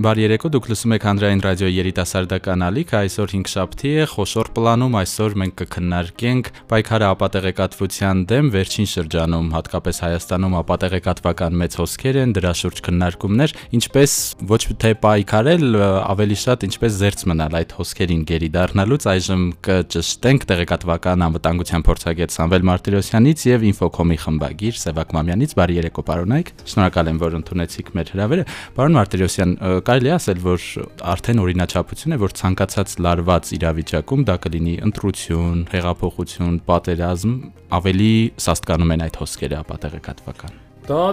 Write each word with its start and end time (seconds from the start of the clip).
Բարի 0.00 0.22
երեկո, 0.24 0.48
դուք 0.54 0.66
լսում 0.70 0.92
եք 0.96 1.02
Հանրային 1.04 1.40
ռադիոյի 1.44 1.74
երիտասարդական 1.76 2.62
ալիք, 2.64 2.92
այսօր 2.96 3.32
5 3.34 3.50
շաբթի 3.52 3.90
է, 4.00 4.06
խոշոր 4.08 4.49
պլանում 4.56 4.94
այսօր 5.00 5.34
մենք 5.40 5.54
կքննարկենք 5.60 6.48
պայքարը 6.70 7.06
ապատեղեկատվության 7.10 8.22
դեմ 8.30 8.48
վերջին 8.54 8.88
շրջանում, 8.90 9.48
հատկապես 9.54 10.00
Հայաստանում 10.04 10.56
ապատեղեկատվական 10.60 11.58
մեծ 11.60 11.76
հոսքեր 11.80 12.18
են, 12.20 12.34
դրա 12.36 12.52
շուրջ 12.60 12.82
քննարկումներ, 12.86 13.54
ինչպես 13.78 14.14
ոչ 14.50 14.60
թե 14.80 14.92
պայքարել, 15.04 15.66
ավելի 16.10 16.38
շատ 16.40 16.66
ինչպես 16.70 16.98
զերծ 17.00 17.24
մնալ 17.30 17.56
այդ 17.60 17.74
հոսքերին 17.78 18.22
գերի 18.30 18.50
դառնալուց 18.56 19.06
այժմ 19.14 19.44
կճշտենք 19.70 20.46
տեղեկատվական 20.50 21.24
անվտանգության 21.30 21.86
փորձագետ 21.90 22.34
Սամվել 22.34 22.66
Մարտիրոսյանից 22.70 23.44
եւ 23.50 23.66
Infocom-ի 23.70 24.18
խմբագիր 24.24 24.80
Սևակ 24.80 25.14
Մամյանից։ 25.16 25.54
Բարի 25.60 25.78
երեկո, 25.80 26.04
պարոնայք։ 26.10 26.52
Շնորհակալ 26.70 27.10
եմ, 27.10 27.20
որ 27.20 27.36
ընդունեցիք 27.40 27.92
մեր 28.00 28.12
հրավերը։ 28.14 28.44
Պարոն 28.80 28.96
Մարտիրոսյան, 29.00 29.54
կարելի 29.90 30.12
ասել, 30.16 30.42
որ 30.44 30.66
արդեն 31.14 31.42
օրինաչափություն 31.44 32.16
է, 32.16 32.20
որ 32.20 32.36
ցանկացած 32.40 32.96
լարված 33.06 33.52
իրավիճակում 33.60 34.24
դա 34.30 34.39
կլինի 34.44 34.74
ընտրություն, 34.86 35.60
հեղափոխություն, 35.72 36.56
պատերազմ, 36.68 37.34
ավելի 37.78 38.12
սաստկանում 38.46 38.94
են 38.96 39.04
այդ 39.06 39.18
հոսքերը 39.20 39.58
ապատեղեկատվական։ 39.60 40.58
Դա 40.90 41.04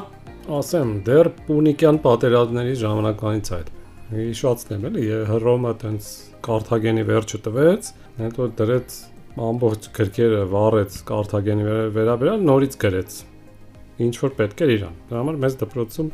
ասեմ, 0.58 0.94
դեռ 1.08 1.30
պունիկյան 1.48 2.02
պատերազմների 2.08 2.76
ժամանակվանից 2.82 3.54
այդ 3.58 3.72
հիշացնեմ 4.08 4.86
էլի, 4.88 5.06
Հռոմը 5.28 5.72
տենց 5.84 6.12
Կարթագենի 6.48 7.08
վերջը 7.08 7.40
տվեց, 7.48 7.90
հետո 8.22 8.52
դրեց 8.62 9.00
ամբողջ 9.48 9.90
գրքերը 9.98 10.44
վառեց 10.54 11.00
Կարթագենի 11.12 11.66
վերաբերյալ 11.98 12.46
նորից 12.48 12.78
գրեց 12.84 13.18
ինչ 14.08 14.14
որ 14.24 14.34
պետք 14.38 14.64
էր 14.64 14.74
իրան։ 14.78 14.96
Դրա 15.10 15.22
համար 15.24 15.40
մեծ 15.44 15.58
դպրոցում 15.64 16.12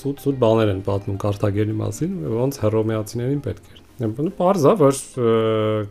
սուտ 0.00 0.24
սուտ 0.24 0.40
բաներ 0.40 0.72
են 0.74 0.82
պատմում 0.86 1.20
Կարթագենի 1.24 1.76
մասին, 1.80 2.18
ոնց 2.40 2.60
հռոմեացիներին 2.64 3.44
պետք 3.46 3.70
էր։ 3.70 3.79
Բանը 4.00 4.32
parza 4.38 4.72
որ 4.80 4.98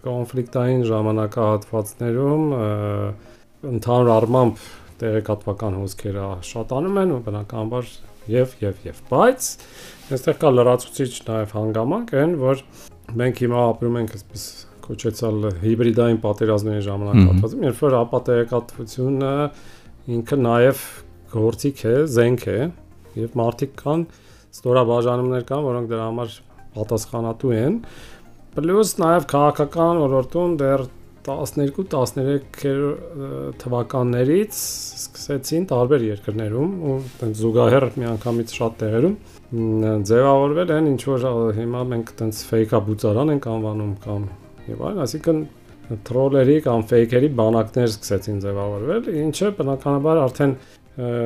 կոնֆլիկտային 0.02 0.86
ժամանակահատվածներում 0.90 2.46
ընդհանուր 3.70 4.10
առմամբ 4.16 4.64
տեղեկատվական 5.04 5.78
հոսքերը 5.80 6.30
շատանում 6.50 6.98
են 7.04 7.14
ու 7.16 7.20
բնականաբար 7.28 7.92
եւ 8.34 8.56
եւ 8.64 8.82
եւ 8.90 9.04
բայց 9.12 9.50
այստեղ 10.18 10.40
կա 10.42 10.52
լրացուցիչ 10.56 11.12
նաեւ 11.30 11.54
հանգամանք 11.60 12.16
այն 12.24 12.34
որ 12.42 12.64
մենք 13.20 13.44
հիմա 13.46 13.62
ապրում 13.76 14.00
ենք 14.02 14.16
այսպես 14.18 14.48
կոչեցալ 14.90 15.48
հիբրիդային 15.64 16.20
պատերազմների 16.26 16.84
ժամանակահատվածում 16.90 17.66
երբ 17.70 17.84
որ 17.86 17.98
ապատեգատվությունը 18.00 19.34
ինքը 20.18 20.38
նաեւ 20.50 20.84
գործիք 21.30 21.82
է, 21.86 21.96
զենք 22.10 22.46
է, 22.50 22.60
եւ 23.20 23.36
մարդիկ 23.38 23.74
կան, 23.80 24.06
ստորաբաժանումներ 24.56 25.44
կան, 25.50 25.66
որոնք 25.68 25.92
դրա 25.92 26.06
համար 26.10 26.38
պատասխանատու 26.78 27.54
են։ 27.60 27.76
Պլյուս 28.56 28.90
նաև 29.00 29.28
քաղաքական 29.30 30.00
ոլորտում 30.04 30.56
դեռ 30.60 30.82
12-13 31.30 33.54
թվականներից 33.62 34.60
սկսեցին 34.60 35.68
տարբեր 35.70 36.06
երկրներում 36.08 36.72
ու 36.90 36.96
տենց 37.20 37.44
զուգահեռ 37.44 37.86
միանգամից 38.00 38.50
շատ 38.60 38.74
տեղերում 38.82 39.16
ձևավորվել 40.10 40.70
են 40.78 40.90
ինչ 40.94 41.02
որ 41.10 41.28
հիմա 41.60 41.82
մենք 41.94 42.08
տենց 42.22 42.36
ֆեյքա 42.50 42.80
բուծարան 42.90 43.34
ենք 43.36 43.46
անվանում 43.54 43.94
կամ 44.06 44.22
եւ 44.70 44.80
այլն, 44.90 45.02
այսինքն 45.06 45.40
թրոլերի 46.06 46.58
կամ 46.66 46.84
ֆեյքերի 46.90 47.30
բանակներ 47.40 47.88
սկսեցին 47.90 48.38
ձևավորվել, 48.46 49.08
ինչը 49.24 49.48
բնականաբար 49.60 50.18
արդեն 50.26 50.54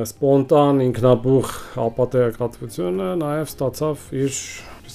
սպոնտան 0.08 0.80
ինքնաբուխ 0.84 1.50
ապատեգատվությունը 1.84 3.08
նաև 3.20 3.50
ստացավ 3.50 3.96
իր 4.24 4.38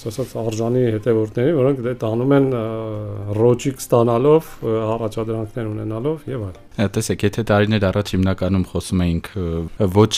ասած 0.10 0.32
արժանի 0.40 0.84
հետևորդների, 0.96 1.54
որոնք 1.60 1.84
դե 1.86 1.94
տանում 2.04 2.34
են 2.38 2.48
ռոճիկ 3.40 3.84
ստանալով, 3.84 4.50
առաջադրանքներ 4.96 5.70
ունենալով 5.70 6.26
եւ 6.30 6.44
այլն։ 6.50 6.66
Տեսեք, 6.80 7.24
եթե 7.28 7.44
տարիներ 7.50 7.86
առաջ 7.90 8.12
հիմնականում 8.16 8.66
խոսում 8.72 9.02
էինք 9.04 9.30
ոչ 10.00 10.14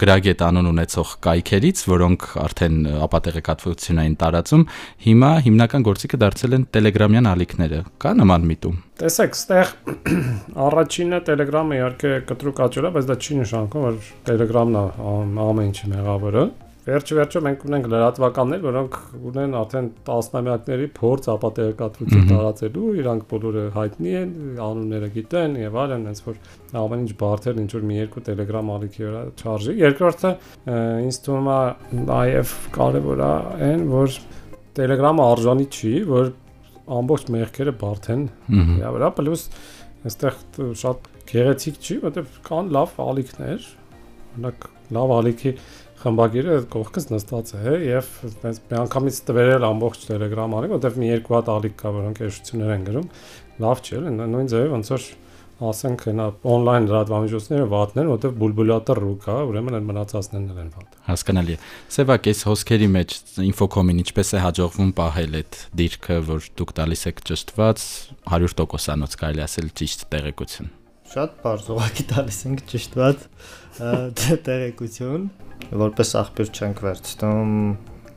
գրագետ 0.00 0.44
անուն 0.46 0.70
ունեցող 0.72 1.12
կայքերից, 1.26 1.82
որոնք 1.92 2.26
արդեն 2.46 2.78
ապատեղեկատվություն 3.06 4.00
էին 4.00 4.16
տարածում, 4.22 4.64
հիմա 5.06 5.30
հիմնական 5.46 5.86
գործիքը 5.90 6.20
դարձել 6.24 6.56
են 6.56 6.66
Telegram-յան 6.76 7.30
ալիքները։ 7.36 7.80
Կա 8.00 8.14
նման 8.16 8.46
միտում։ 8.48 8.78
Տեսեք, 8.96 9.36
ստեղ 9.36 9.72
առաջինը 10.66 11.18
Telegram-ը 11.26 11.80
իհարկե 11.82 12.12
կտրուկ 12.32 12.62
աճել 12.64 12.88
է, 12.88 12.94
բայց 12.96 13.10
դա 13.12 13.16
չի 13.20 13.40
նշանակում, 13.42 13.84
որ 13.90 14.14
Telegram-ն 14.30 15.42
ամեն 15.46 15.68
ինչի 15.68 15.92
մեղավորը 15.92 16.46
Վերջ-վերջո 16.86 17.40
մենք 17.42 17.64
ունենք 17.66 17.86
լրատվականներ, 17.90 18.60
որոնք 18.62 18.96
ունեն 19.26 19.54
արդեն 19.58 19.86
տասնամյակների 20.06 20.84
փորձ 20.94 21.28
ապատեգատվություն 21.32 22.28
տարածելու, 22.30 22.90
իրանք 23.00 23.24
բոլորը 23.32 23.64
հայտնի 23.74 24.12
են, 24.20 24.30
անունները 24.66 25.08
գիտեն 25.16 25.56
եւ 25.64 25.78
այլն, 25.82 26.04
հենց 26.06 26.20
որ 26.26 26.38
ամեն 26.82 27.02
ինչ 27.02 27.16
բարթել 27.22 27.58
ինչ 27.64 27.70
որ 27.74 27.86
մի 27.90 27.98
երկու 27.98 28.22
Telegram 28.30 28.70
ալիքի 28.76 29.06
վրա 29.06 29.22
չարժի։ 29.34 29.74
Երկրորդը 29.82 30.32
ինձ 31.06 31.18
թվում 31.26 31.50
է 31.56 31.58
նաեւ 32.06 32.54
կարեւոր 32.76 33.24
է 33.26 33.32
այն, 33.66 33.84
որ 33.90 34.20
Telegram-ը 34.78 35.26
արժանի 35.32 35.66
չի, 35.74 35.94
որ 36.06 36.30
ամբողջ 36.96 37.30
մեղքերը 37.34 37.74
բարթեն 37.82 38.24
իր 38.46 38.86
վրա, 38.94 39.10
պլյուս 39.16 39.44
այստեղ 40.06 40.36
շատ 40.86 41.10
գեղեցիկ 41.32 41.78
չի, 41.82 41.96
որովհետեւ 42.04 42.36
կան 42.46 42.68
լավ 42.76 42.92
ալիքներ, 43.06 43.64
օրինակ 44.36 44.66
լավ 44.94 45.12
ալիքի 45.16 45.52
խմբագիրը 46.06 46.56
այդ 46.56 46.66
կողքից 46.70 47.06
նստած 47.10 47.52
է 47.56 47.76
եւ 47.82 48.10
այպես 48.30 48.58
միանգամից 48.70 49.20
տվերել 49.26 49.66
ամբողջ 49.66 50.04
Telegram 50.06 50.56
արի, 50.60 50.72
որտեվ 50.76 50.98
մի 51.02 51.12
երկու 51.12 51.36
հատ 51.36 51.52
ալիք 51.56 51.78
կա, 51.82 51.94
որոնք 51.96 52.20
էշություններ 52.26 52.74
են 52.76 52.84
գրում, 52.86 53.08
լավ 53.66 53.82
չէ, 53.86 54.02
նույն 54.16 54.50
ձևով 54.52 54.76
ոնց 54.76 54.92
որ 54.94 55.06
ասենք 55.56 56.02
նա 56.12 56.24
on-line 56.44 56.86
լրատվամիջոցները 56.90 57.66
վատներ, 57.72 58.08
որտեվ 58.12 58.32
բուլբուլատը 58.42 58.96
ռու 58.98 59.12
կա, 59.24 59.36
ուրեմն 59.48 59.76
այն 59.78 59.86
մնացածներն 59.88 60.58
են 60.60 60.68
վատ։ 60.74 60.98
Հասկանալի 61.06 61.54
է։ 61.54 61.60
Սևակ, 61.96 62.28
այս 62.28 62.42
հոսքերի 62.50 62.88
մեջ 62.92 63.14
Infocom-ին 63.46 64.02
ինչպես 64.04 64.32
է 64.36 64.42
հաջողվում 64.44 64.92
պահել 65.00 65.38
այդ 65.40 65.58
դիրքը, 65.80 66.18
որ 66.28 66.50
դուք 66.60 66.74
տալիս 66.76 67.06
եք 67.08 67.24
ճշտված 67.32 67.86
100%-անոց 68.36 69.16
կարելի 69.24 69.46
ասել 69.46 69.72
ճիշտ 69.80 70.06
տեղեկություն։ 70.12 70.70
Շատ 71.06 71.36
բարձ 71.40 71.66
ուղակի 71.72 72.04
տալիս 72.12 72.38
ենք 72.50 72.62
ճշտված 72.76 73.26
տեղեկություն 74.50 75.28
որպես 75.82 76.10
աղբյուր 76.22 76.50
չենք 76.56 76.82
վերցնում 76.86 77.54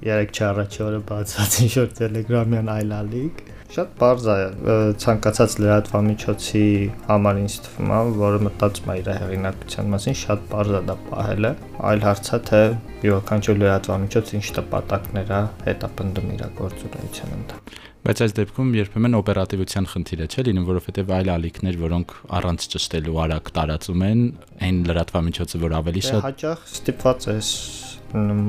երեք 0.10 0.34
չառաջի 0.40 0.84
օրը 0.86 1.00
բացած 1.10 1.56
ինչ 1.66 1.72
որ 1.80 1.90
Telegram-յան 2.00 2.70
այլալիկ 2.76 3.42
շատ 3.70 3.90
բարձ 4.00 4.24
է 4.34 4.76
ցանկացած 5.02 5.56
լրատվամիջոցի 5.62 6.62
համար 7.10 7.42
ինձ 7.44 7.58
թվում 7.66 7.92
է 7.94 8.00
որը 8.20 8.40
մտածում 8.48 8.90
է 8.90 8.96
իր 9.02 9.10
հեղինակության 9.14 9.92
մասին 9.94 10.18
շատ 10.22 10.48
բարձ 10.54 10.72
է 10.80 10.82
դա 10.88 10.96
պահելը 11.10 11.52
այլ 11.90 12.02
հարցը 12.08 12.40
թե 12.50 12.62
յուրաքանչյուր 13.06 13.60
լրատվամիջոց 13.62 14.34
ինչ 14.40 14.46
տպատակներ 14.58 15.30
է 15.38 15.42
հետապնդում 15.70 16.34
իր 16.34 16.44
գործունեության 16.62 17.38
ընթացքում 17.38 17.88
բայց 18.00 18.22
այս 18.26 18.34
դեպքում 18.40 18.70
երբեմն 18.80 19.16
օպերատիվության 19.20 19.88
խնդիր 19.92 20.22
է, 20.24 20.28
չէ՞ 20.34 20.44
լինում, 20.48 20.68
որովհետև 20.70 21.10
այլ 21.20 21.32
ալիքներ, 21.36 21.80
որոնք 21.84 22.14
առանց 22.40 22.68
ճշտելու 22.74 23.18
արագ 23.26 23.50
տարածում 23.60 24.06
են, 24.08 24.22
այն 24.66 24.78
լրատվամիջոցը, 24.88 25.60
որ 25.66 25.76
ավելի 25.80 26.04
շատ 26.10 26.24
հաճախ 26.30 26.64
ստիպված 26.80 27.28
է 27.30 27.36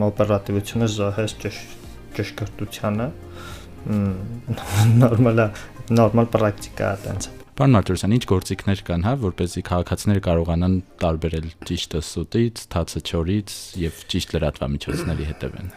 օպերատիվությունը 0.07 0.89
զոհես 0.95 1.35
ճշգրտությանը 2.15 3.09
նորմալ 3.89 5.45
նորմալ 5.91 6.33
պրակտիկա 6.35 6.89
է 6.91 6.99
տենց։ 7.05 7.29
Պարոն 7.61 7.75
Մարտիրոսյան, 7.77 8.13
ինչ 8.17 8.25
գործիքներ 8.31 8.83
կան, 8.89 9.03
հա, 9.05 9.13
որպեսզի 9.21 9.63
քաղաքացիները 9.69 10.23
կարողանան 10.25 10.77
տարբերել 11.03 11.49
ճիշտը 11.69 12.01
սուտից, 12.09 12.63
թացը 12.72 13.03
չորից 13.10 13.57
եւ 13.83 14.03
ճիշտ 14.15 14.37
լրատվամիջոցների 14.37 15.31
հետևեն 15.31 15.72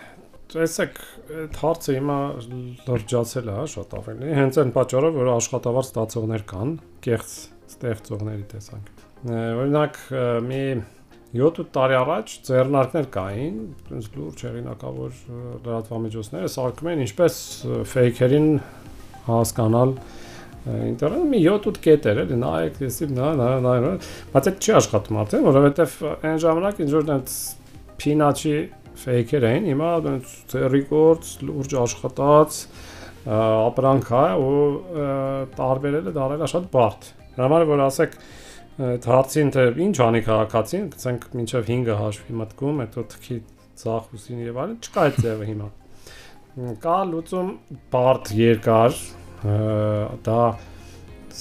տեսեք, 0.54 1.00
այդ 1.33 1.56
հարցը 1.63 1.94
հիմա 1.98 2.18
լրջացել 2.86 3.48
է, 3.50 3.54
հա, 3.57 3.63
շատ 3.74 3.94
ավելի։ 4.00 4.33
Հենց 4.38 4.60
այն 4.62 4.74
պատճառով, 4.75 5.16
որ 5.18 5.30
աշխատավարձ 5.33 5.88
ստացողներ 5.89 6.44
կան, 6.51 6.74
կեղծ 7.07 7.33
ստեղծողների 7.74 8.45
տեսանք։ 8.54 8.92
Օրինակ, 9.33 10.00
մի 10.50 10.62
7 11.33 11.63
տարի 11.74 11.95
առաջ 11.97 12.33
ձեռնարկներ 12.47 13.07
կային, 13.13 13.56
այնպես 13.74 14.09
լուրջ 14.13 14.41
հեղինակավոր 14.47 15.21
լրատվամիջոցները 15.65 16.50
սարքում 16.53 16.89
են 16.94 17.01
ինչպես 17.07 17.38
ֆեյքերին 17.94 18.50
հասկանալ 19.25 19.95
ինտերնետը 20.63 21.30
մի 21.33 21.39
7-8 21.44 21.80
կետեր 21.83 22.21
էլի 22.24 22.38
նայեք, 22.44 22.77
եսի 22.85 23.07
նա 23.18 23.31
նա 23.39 23.47
նա 23.65 23.74
բայց 24.35 24.50
այդ 24.51 24.62
չի 24.63 24.75
աշխատում 24.77 25.19
արդեն, 25.24 25.44
որովհետև 25.50 25.97
այն 26.13 26.39
ժամանակ 26.44 26.80
ինչ 26.83 26.91
որ 26.94 27.12
այդ 27.18 27.33
փինաչի 28.03 28.56
ֆեյքեր 29.03 29.47
էին, 29.50 29.68
հիմա 29.74 29.89
ռեկորդ 30.74 31.33
լուրջ 31.50 31.75
աշխատած 31.81 32.62
ապրանք 33.33 34.13
է 34.13 34.24
ու 34.44 34.63
տարբերելը 35.57 36.13
դարելա 36.13 36.50
շատ 36.53 36.71
բարդ։ 36.74 37.12
Համար 37.41 37.65
որ 37.74 37.83
ասեք 37.89 38.18
այդ 38.74 39.06
հարցին 39.06 39.50
թե 39.54 39.64
ինչ 39.86 39.96
անի 40.02 40.22
քաղաքացին, 40.25 40.86
գցենք 40.94 41.25
մինչև 41.38 41.66
5-ը 41.68 41.98
հաշվի 42.00 42.38
մտքում, 42.40 42.80
հետո 42.84 43.04
թքի 43.14 43.36
ցախուսին 43.84 44.40
եւ 44.44 44.60
այլն, 44.64 44.78
չկա 44.81 45.04
այդ 45.04 45.20
ձևը 45.24 45.50
հիմա։ 45.50 45.68
Կա 46.81 46.96
լուծում 47.10 47.52
բարդ 47.94 48.31
երկար 48.40 48.98
դա 50.25 50.40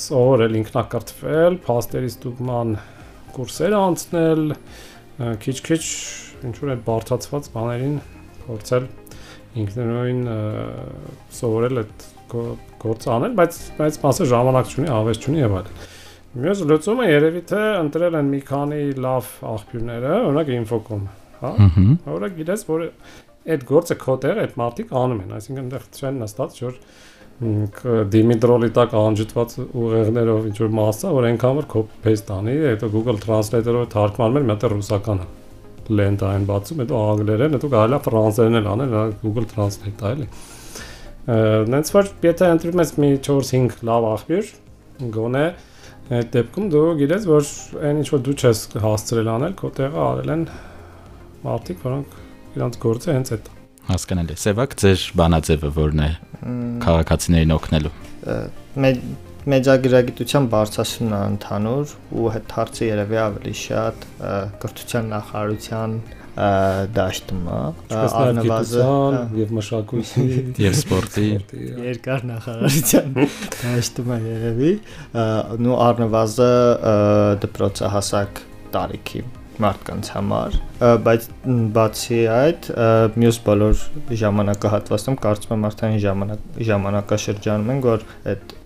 սովորել 0.02 0.58
ինքնակրթվել, 0.60 1.58
փաստերի 1.66 2.10
ստուգման 2.12 2.74
կուրսեր 3.36 3.76
անցնել, 3.80 4.44
քիչ-քիչ 5.44 5.82
ինչ 6.48 6.54
որ 6.62 6.72
այդ 6.72 6.84
բարթացված 6.88 7.48
բաներին 7.56 7.96
փորձել 8.42 8.88
ինքնուրույն 9.62 10.22
սովորել 11.38 11.82
այդ 11.82 12.06
գործ 12.82 13.08
անել, 13.16 13.34
բայց 13.40 13.58
բայց 13.78 13.98
մասը 14.02 14.28
ժամանակ 14.32 14.72
չունի, 14.72 14.88
հավես 14.92 15.20
չունի 15.22 15.42
եւ 15.42 15.56
այլն։ 15.60 15.91
Մյուս 16.32 16.60
լուծումը 16.64 17.06
երևի 17.10 17.40
թե 17.50 17.62
ընտրել 17.76 18.14
են 18.16 18.28
մի 18.32 18.38
քանի 18.48 18.76
լավ 19.04 19.26
աղբյուրները, 19.50 20.12
օրինակ 20.28 20.50
Infocom, 20.54 21.02
հա։ 21.42 21.50
Որը 22.06 22.30
գիտես, 22.38 22.62
որ 22.70 22.84
այդ 23.52 23.64
գործը 23.68 23.96
քո 24.00 24.14
տեղ 24.22 24.38
այդ 24.40 24.54
մարտիկ 24.62 24.94
անում 25.02 25.18
են, 25.26 25.34
այսինքն 25.36 25.62
այնտեղ 25.62 25.84
չեն 25.98 26.22
նստած 26.22 26.60
որ 26.62 26.78
Դիմիտրոլի 28.12 28.70
տակ 28.76 28.96
անջտված 29.02 29.54
ուղեղներով 29.82 30.48
ինչ 30.48 30.56
որ 30.62 30.72
մասա, 30.78 31.10
որ 31.16 31.26
այնքան 31.32 31.56
որ 31.58 31.66
copy 31.72 32.00
paste 32.04 32.32
անի, 32.32 32.54
հետո 32.70 32.90
Google 32.92 33.20
Translator-ով 33.24 33.88
թարգմանում 33.92 34.38
են, 34.40 34.46
մտը 34.52 34.70
ռուսականը 34.72 35.26
լենտային 35.98 36.46
բացում, 36.48 36.82
հետո 36.84 37.00
անգլերեն, 37.12 37.56
հետո 37.58 37.70
կարելի 37.72 37.96
է 37.98 38.00
ֆրանսերեն 38.06 38.60
էլ 38.60 38.70
անել, 38.72 38.96
Google 39.24 39.48
Translate-ա 39.52 40.12
էլի։ 40.12 40.28
Նենց 41.72 41.92
որ 41.96 42.12
եթե 42.28 42.52
ընտրում 42.56 42.82
ես 42.82 42.94
մի 43.02 43.10
4-5 43.26 43.82
լավ 43.90 44.08
աղբյուր, 44.12 44.52
գոնե 45.16 45.44
այդ 46.18 46.30
դեպքում 46.36 46.68
դու 46.72 46.84
գիտես, 47.00 47.26
որ 47.30 47.48
այն 47.88 48.00
ինչ 48.02 48.08
որ 48.12 48.22
դու 48.26 48.36
չես 48.42 48.62
հասցրել 48.82 49.32
անել, 49.32 49.56
քո 49.58 49.70
տեղը 49.78 50.00
արել 50.02 50.32
են 50.34 50.44
մարդիկ, 51.42 51.82
որոնք 51.86 52.16
իրանց 52.56 52.78
գործը 52.82 53.12
հենց 53.16 53.32
այդ 53.36 53.50
հասկանալի։ 53.88 54.38
Սևակ 54.42 54.74
ձեր 54.82 55.04
բանաձևը 55.22 55.70
որն 55.78 56.02
է 56.02 56.10
քաղաքացիներին 56.86 57.54
օգնելու։ 57.56 57.94
Մեջագրագիտության 59.52 60.44
բարձրացումն 60.52 61.14
է 61.16 61.20
ընդհանուր 61.32 61.94
ու 62.14 62.26
հետ 62.36 62.52
հարցը 62.56 62.88
երևի 62.88 63.18
ավելի 63.22 63.54
շատ 63.58 64.04
կրթության 64.62 65.08
նախարարության 65.12 65.96
դաշտում 66.96 67.42
է 67.52 67.58
արնվազան 68.22 69.16
եւ 69.36 69.52
մշակույթի 69.58 70.24
եւ 70.66 70.78
սպորտի 70.78 71.26
երկար 71.88 72.24
նախարարության 72.30 73.12
դաշտում 73.58 74.14
է 74.16 74.18
երևի 74.30 74.72
նու 75.66 75.76
արնվազը 75.90 76.48
դպրոցահասակ 77.44 78.42
տարիքի 78.72 79.24
մարդկանց 79.62 80.08
համար, 80.14 80.56
բայց 81.04 81.26
բացի 81.76 82.20
այդ, 82.32 82.68
մյուս 83.20 83.38
բոլոր 83.46 83.82
ժամանակահատվածում 84.22 85.18
կարծում 85.26 85.54
եմ 85.58 85.66
արդեն 85.68 85.98
ժամանակ 86.06 86.58
ժամանակաշրջանում 86.70 87.72
են, 87.74 87.82
որ 87.84 88.06
այդ 88.32 88.56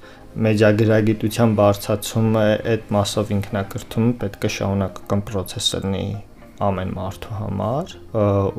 մեջագրագիտության 0.47 1.59
բարձրացումը 1.59 2.47
այդ 2.77 2.91
մասով 2.97 3.35
ինքնակրթումը 3.37 4.17
պետք 4.23 4.47
է 4.47 4.51
շարունակական 4.57 5.23
process 5.31 5.73
լինի 5.77 6.07
ամեն 6.65 6.95
մարդու 6.97 7.37
համար 7.41 7.93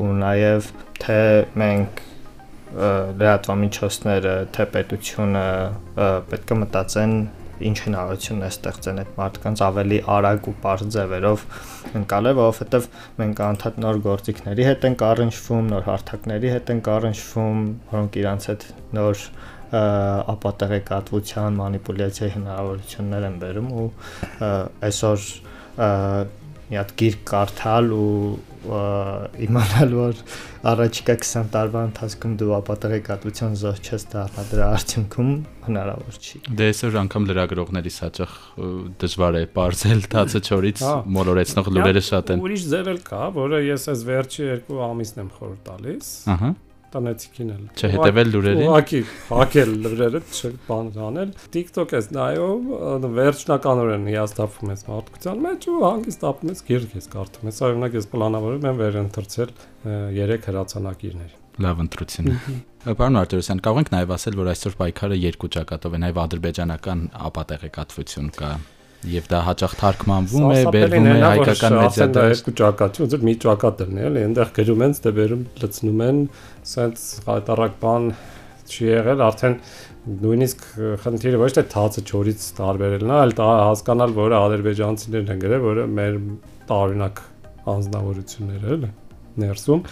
ու 0.03 0.11
նաև 0.21 0.69
թե 1.01 1.19
մենք 1.63 2.05
լրատվամիջոցները, 2.77 4.37
թե 4.53 4.63
պետությունը 4.75 5.43
պետք 6.29 6.53
է 6.53 6.57
մտածեն 6.61 7.13
ինչ 7.67 7.77
հնարավորություն 7.87 8.43
է 8.45 8.49
ստեղծեն 8.53 8.99
այդ 9.01 9.13
մարդկանց 9.17 9.61
ավելի 9.65 9.97
արագ 10.13 10.49
ու 10.51 10.53
པարզ 10.57 10.83
ձևերով 10.93 11.45
ընկալել, 11.97 12.35
որովհետև 12.37 12.87
մենք 13.17 13.41
անդադ 13.47 13.79
նոր 13.81 14.01
գործիքների 14.05 14.67
հետ 14.67 14.85
ենք 14.91 15.03
առնչվում, 15.07 15.71
նոր 15.73 15.87
հարթակների 15.87 16.51
հետ 16.53 16.71
ենք 16.75 16.89
առնչվում, 16.97 17.63
որոնք 17.97 18.19
իրանց 18.21 18.49
հետ 18.51 18.67
նոր 18.97 19.23
ապատեղեկատվության 20.37 21.57
մանիպուլյացիայի 21.57 22.33
հնարավորություններ 22.37 23.25
են 23.27 23.39
բերում 23.41 23.71
ու 23.81 23.87
այսօր 24.87 25.25
մի 26.67 26.77
հատ 26.81 26.93
գիրք 26.99 27.25
կարդալ 27.31 27.91
ու 27.95 28.07
իմանալ 28.67 29.93
որ 29.95 30.17
առաջիկա 30.67 31.15
20 31.23 31.51
տարվա 31.53 31.83
ընթացքում 31.87 32.33
դու 32.41 32.49
ապատեղեկատվության 32.57 33.55
զոհ 33.61 33.79
չես 33.87 34.05
դառնա 34.11 34.45
դրա 34.51 34.67
արդյունքում 34.77 35.31
հնարավոր 35.67 36.19
չի։ 36.19 36.41
Դե 36.59 36.69
այսօր 36.73 36.99
անգամ 37.03 37.27
լրագրողների 37.31 37.93
հաճախ 37.97 38.35
դժվար 39.03 39.39
է 39.39 39.43
բարձել 39.55 40.05
թացը 40.11 40.43
չորից 40.47 40.85
հա։ 40.87 40.93
մոլորեցնող 41.17 41.73
լուրերը 41.77 42.05
շատ 42.11 42.33
են։ 42.35 42.45
Ուրիշ 42.47 42.69
ձև 42.75 42.93
էլ 42.93 43.03
կա, 43.07 43.23
որը 43.37 43.63
ես 43.67 43.91
այս 43.93 44.07
վերջի 44.11 44.47
երկու 44.47 44.81
ամիսն 44.91 45.23
եմ 45.23 45.35
խորհուրդ 45.37 45.67
տալիս։ 45.71 46.15
Ահա 46.35 46.51
տնեցիկին 46.93 47.49
էլ։ 47.53 47.63
Չհետևել 47.77 48.31
լուրերին։ 48.33 48.67
Ուղղակի 48.67 49.01
հակել 49.29 49.73
լուրերը, 49.87 50.21
չբան 50.37 50.91
անել։ 51.07 51.33
TikTok 51.55 51.95
ես 51.97 52.09
նայում, 52.17 52.69
վերջնականորեն 53.17 54.07
հիաստափում 54.11 54.71
ես 54.73 54.85
մարդկության 54.87 55.43
մեջ 55.47 55.67
ու 55.67 55.81
հանգիստ 55.87 56.25
ապում 56.31 56.53
ես 56.53 56.63
գիրք 56.67 56.95
ես 56.97 57.11
կարդում 57.17 57.51
ես։ 57.51 57.61
Օրինակ 57.67 57.97
ես 57.97 58.09
պլանավորում 58.13 58.67
եմ 58.71 58.81
վերընթերցել 58.83 59.53
3 59.87 60.47
հրացանակիրներ։ 60.47 61.35
Լավ 61.57 61.79
ընտրություն։ 61.87 62.27
Պարոն 62.87 63.17
Արտուրոսյան, 63.17 63.61
կարող 63.65 63.79
ենք 63.81 63.89
նաև 63.95 64.11
ասել, 64.13 64.35
որ 64.37 64.49
այսօր 64.53 64.75
պայքարը 64.77 65.17
երկու 65.23 65.49
ճակատով 65.57 65.97
է, 65.97 66.01
նաև 66.05 66.19
ադրբեջանական 66.23 67.01
ապատեղեկատվություն 67.27 68.29
կա 68.37 68.51
եւ 69.05 69.27
դա 69.29 69.39
հաճախ 69.45 69.73
թարգմանվում 69.77 70.45
է, 70.47 70.61
բերվում 70.73 71.07
է 71.07 71.15
հայկական 71.21 71.75
մեդիա 71.77 72.23
երկու 72.31 72.53
ճակատի, 72.61 73.03
ոնց 73.03 73.13
որ 73.17 73.25
մի 73.27 73.33
ճակատ 73.43 73.77
դրն 73.81 73.99
է, 73.99 74.05
էլի, 74.07 74.23
այնտեղ 74.27 74.51
գրում 74.57 74.83
են, 74.87 74.95
դե 75.05 75.13
բերում 75.17 75.43
լցնում 75.61 76.01
են, 76.07 76.21
սենց 76.71 77.03
հայտարարակ 77.27 77.77
բան 77.83 78.09
չի 78.67 78.87
եղել, 78.87 79.23
արդեն 79.27 79.57
նույնիսկ 80.07 80.65
խնդիրը 81.03 81.41
ոչ 81.43 81.51
թե 81.57 81.63
թացը 81.77 82.03
ճորից 82.09 82.47
տարբերելն 82.57 83.11
է, 83.11 83.17
այլ 83.21 83.33
հասկանալ, 83.37 84.15
որը 84.17 84.37
ադրբեջանցիներն 84.47 85.33
են 85.35 85.41
գրել, 85.45 85.63
որը 85.67 85.85
մեր 85.97 86.19
տարօրինակ 86.71 87.21
անձնավորություններ 87.77 88.67
էլ 88.73 88.87
ներսում, 89.43 89.83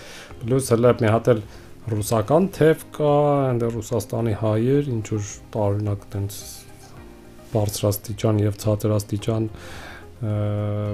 պլյուս 0.41 0.71
հələ 0.73 0.93
մի 1.01 1.11
հատ 1.15 1.31
էլ 1.35 1.41
ռուսական 1.85 2.47
թեվ 2.55 2.85
կա, 2.95 3.15
այնտեղ 3.51 3.75
Ռուսաստանի 3.75 4.31
հայեր, 4.41 4.87
ինչ 4.95 5.03
որ 5.11 5.27
տարօրինակ 5.53 6.07
տենց 6.15 6.37
բարձրաստիճան 7.55 8.41
եւ 8.45 8.57
ցածրաստիճան 8.65 9.49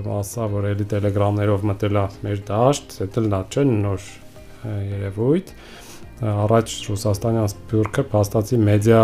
մասա, 0.07 0.47
որ 0.51 0.67
էլի 0.71 0.85
տելեգրամներով 0.91 1.65
մտել 1.69 1.99
է 2.01 2.05
մեր 2.25 2.41
դաշտ, 2.47 2.95
դա 3.15 3.23
լա 3.31 3.41
չէ 3.51 3.65
նոր 3.69 4.07
երևույթ։ 4.91 5.53
Առաջ 6.31 6.73
Ռուսաստանյան 6.89 7.51
սփյուռքը 7.51 8.03
փաստացի 8.11 8.59
մեդիա 8.61 9.01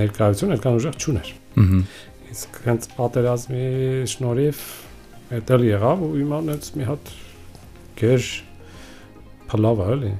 ներկայություն 0.00 0.54
այդքան 0.54 0.78
ուժեղ 0.80 0.98
չուներ։ 1.00 1.30
Ահա։ 1.60 1.80
Իսկ 2.30 2.58
հենց 2.66 2.86
պատերազմի 2.94 3.64
շնորհիվ 4.10 4.60
էլ 5.40 5.64
եղավ 5.66 6.04
ու 6.06 6.10
հիմա 6.14 6.38
նենց 6.46 6.68
մի 6.78 6.86
հատ 6.90 7.10
գեր 8.00 8.28
փլավ 9.50 9.82
է 9.82 9.88
էլի։ 9.94 10.12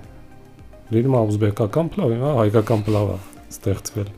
Լինում 0.90 1.14
է 1.14 1.23
ուզբեկական 1.30 1.90
փլավ, 1.94 2.14
հիմա 2.16 2.32
հայկական 2.40 2.85
փլավ 2.88 3.12
է 3.14 3.18
ստեղծվել։ 3.54 4.11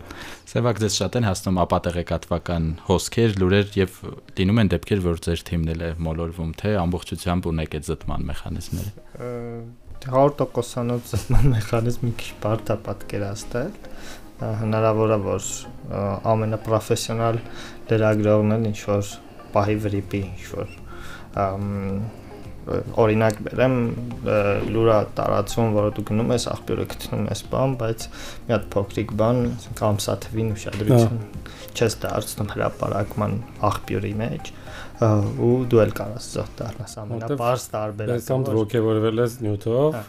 Սևակ 0.52 0.80
դες 0.82 0.96
շատ 1.00 1.14
են 1.16 1.24
հասնում 1.24 1.58
ապատեղեկատվական 1.62 2.64
հոսքեր, 2.84 3.36
լուրեր 3.40 3.70
եւ 3.78 3.94
լինում 4.36 4.58
են 4.60 4.70
դեպքեր, 4.74 5.00
որ 5.06 5.22
ձեր 5.24 5.44
թիմն 5.48 5.70
էլ 5.72 5.84
է 5.86 5.88
մոլորվում, 6.04 6.50
թե 6.60 6.72
ամբողջությամբ 6.82 7.48
ունեք 7.52 7.76
այդ 7.78 7.88
զտման 7.88 8.26
մեխանիզմները։ 8.28 8.92
100%-անոց 10.12 11.14
զտման 11.14 11.48
մեխանիզմը 11.54 12.12
քիչ 12.20 12.30
բարդ 12.44 12.72
է 12.74 12.76
պատկերացնել 12.90 13.72
հնարավոր 14.42 15.14
է 15.16 15.18
որ 15.24 15.48
ամենապրոֆեսիոնալ 16.34 17.38
լրագրողն 17.88 18.56
էլ 18.56 18.66
ինչ 18.72 18.80
որ 18.92 19.12
պահի 19.56 19.76
վրիպի 19.86 20.22
ինչ 20.28 20.46
որ 20.52 20.76
օրինակ 23.02 23.38
բերեմ 23.46 23.76
լուրա 24.74 24.98
տարածում, 25.18 25.72
որը 25.76 25.94
դու 25.96 26.04
գնում 26.10 26.30
ես, 26.34 26.44
աղբյուրը 26.52 26.84
գտնում 26.92 27.24
ես 27.32 27.42
բան, 27.52 27.74
բայց 27.80 28.06
մի 28.46 28.54
հատ 28.54 28.68
փոքրիկ 28.74 29.14
բան, 29.22 29.40
ամսաթվին 29.88 30.52
ուշադրություն 30.56 31.24
չես 31.72 31.98
դարձնում 32.04 32.52
հրապարակման 32.52 33.36
աղբյուրի 33.72 34.14
մեջ 34.22 34.52
ու 35.02 35.56
դու 35.72 35.82
էլ 35.82 35.96
կարաս 35.98 36.30
զոհ 36.36 36.54
դառնաս 36.62 36.96
ամենապարզ 37.02 37.66
տարբերակը։ 37.74 38.28
Կամ 38.30 38.46
դու 38.46 38.56
ոգևորվել 38.60 39.24
ես 39.24 39.36
նյութով, 39.42 40.00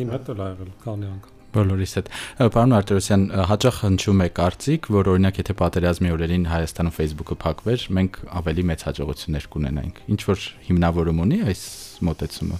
իմ 0.00 0.16
հետ 0.16 0.34
էլ 0.34 0.44
ա 0.44 0.50
եղել 0.54 0.74
քանի 0.86 1.12
անգամ 1.12 1.33
բոլորիս 1.54 1.92
հետ։ 1.98 2.10
Պարոն 2.54 2.74
Արտուրոսյան, 2.78 3.24
հաճախ 3.50 3.78
հնչում 3.84 4.22
է 4.24 4.28
կարծիք, 4.38 4.88
որ 4.94 5.10
օրինակ 5.14 5.40
եթե 5.40 5.56
պատերազմի 5.60 6.12
օրերին 6.14 6.46
Հայաստանում 6.50 6.94
Facebook-ը 6.98 7.36
փակվեր, 7.44 7.86
մենք 7.98 8.18
ավելի 8.40 8.64
մեծ 8.70 8.84
հաջողություններ 8.88 9.48
կունենայինք։ 9.54 10.02
Ինչ 10.14 10.20
որ 10.28 10.44
հիմնավորում 10.68 11.22
ունի 11.24 11.38
այս 11.54 11.62
մոտեցումը։ 12.08 12.58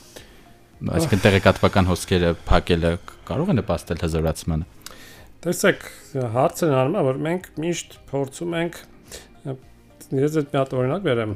Այսինքն 0.94 1.22
տեղեկատվական 1.24 1.88
հոսքերը 1.90 2.30
փակելը 2.44 2.90
կարող 3.28 3.52
է 3.54 3.56
նպաստել 3.60 4.02
հզորացմանը։ 4.04 4.66
Տեսեք, 5.44 5.86
հարցը 6.34 6.68
է, 6.72 7.04
որ 7.04 7.18
մենք 7.24 7.48
միշտ 7.64 7.96
փորձում 8.10 8.54
ենք 8.58 8.78
ես 10.14 10.38
այդ 10.40 10.52
մի 10.52 10.60
հատ 10.60 10.74
օրինակ 10.78 11.04
վերեմ 11.08 11.34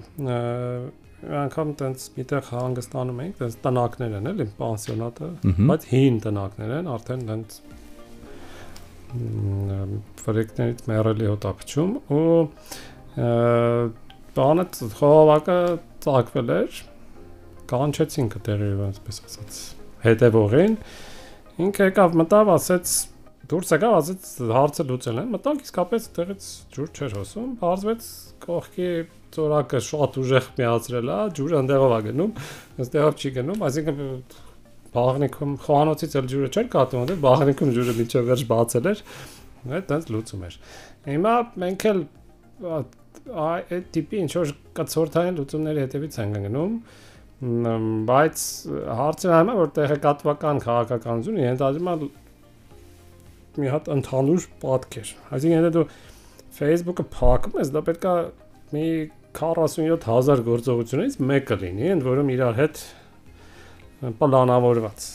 անգամ 1.18 1.70
տենց 1.80 2.04
միտեղ 2.14 2.50
հանգստանում 2.52 3.20
ենք, 3.24 3.38
տենց 3.40 3.56
տնակներ 3.64 4.12
են 4.18 4.30
էլի, 4.32 4.46
պանսիոնատը, 4.58 5.30
բայց 5.70 5.86
հին 5.92 6.18
տնակներ 6.28 6.74
են, 6.78 6.90
արդեն 6.94 7.24
տենց 7.28 7.58
ֆրեկտներից 10.22 10.82
մեռելի 10.88 11.28
հոտապչում 11.32 11.92
ու 12.12 12.22
բանը 14.38 14.64
խողովակը 14.98 15.58
ծակվել 16.04 16.52
էր 16.58 16.80
կանչեցին 17.72 18.28
կտերի 18.34 18.68
այսպես 18.88 19.20
ասած 19.28 19.60
հետևողին 20.04 20.76
ինքը 21.64 21.88
եկավ 21.88 22.18
մտավ 22.20 22.52
ասեց 22.54 22.92
դուրս 23.50 23.72
եկավ 23.74 23.96
ասեց 23.98 24.28
հարցը 24.58 24.86
լուծել 24.92 25.22
են 25.22 25.32
մտանք 25.34 25.64
իսկապես 25.66 26.08
տեղից 26.18 26.48
ջուր 26.76 26.90
չէր 26.98 27.16
հոսում 27.18 27.50
բարձվեց 27.62 28.10
կողքի 28.44 28.90
ծորակը 29.36 29.80
շատ 29.88 30.18
ուժեղ 30.22 30.46
միացրել 30.58 31.10
է 31.14 31.18
ջուրը 31.38 31.58
ընդեղով 31.62 31.94
է 31.98 32.00
գնում 32.08 32.32
այստեղով 32.84 33.18
չի 33.18 33.32
գնում 33.38 33.64
այսինքն 33.68 34.12
բաղնիքում 34.94 35.56
խոհանոցից 35.64 36.14
էլ 36.18 36.28
ջուրը 36.32 36.48
չէր 36.48 36.68
կատում, 36.72 37.02
դե 37.08 37.16
բաղնիքում 37.24 37.72
ջուրը 37.76 37.94
միջով 37.98 38.28
վերջ 38.28 38.44
բացել 38.52 38.88
էր, 38.92 39.02
այդ 39.68 39.86
տենց 39.90 40.08
լուծում 40.14 40.46
էր։ 40.48 40.56
Հիմա 41.08 41.34
մենք 41.64 41.86
էլ 41.90 42.00
այդ 43.44 43.92
տիպի 43.94 44.22
ինչ 44.24 44.30
որ 44.38 44.52
կցորթային 44.78 45.38
լուծումների 45.38 45.84
հետևից 45.84 46.18
ենք 46.24 46.40
գնում, 46.48 46.78
բայց 48.08 48.44
հարցը 48.98 49.32
այն 49.38 49.52
է, 49.52 49.56
որ 49.58 49.72
տեղեկատվական 49.78 50.62
քաղաքականությունը 50.64 51.44
ենթադրում 51.44 51.90
է 51.92 51.96
մի 53.58 53.70
հատ 53.74 53.90
ընդհանուր 53.94 54.46
պատկեր։ 54.62 55.12
Այսինքն 55.36 55.58
եթե 55.58 55.70
դու 55.76 55.86
Facebook-ը 56.58 57.04
փակում 57.14 57.58
ես, 57.58 57.72
դա 57.74 57.82
պետքա 57.88 58.14
մի 58.74 58.88
47000 59.38 60.42
գործողությունից 60.48 61.16
մեկը 61.30 61.58
լինի, 61.62 61.88
ընդ 61.94 62.06
որում 62.08 62.32
իրար 62.34 62.58
հետ 62.58 62.82
պլանավորված։ 64.18 65.08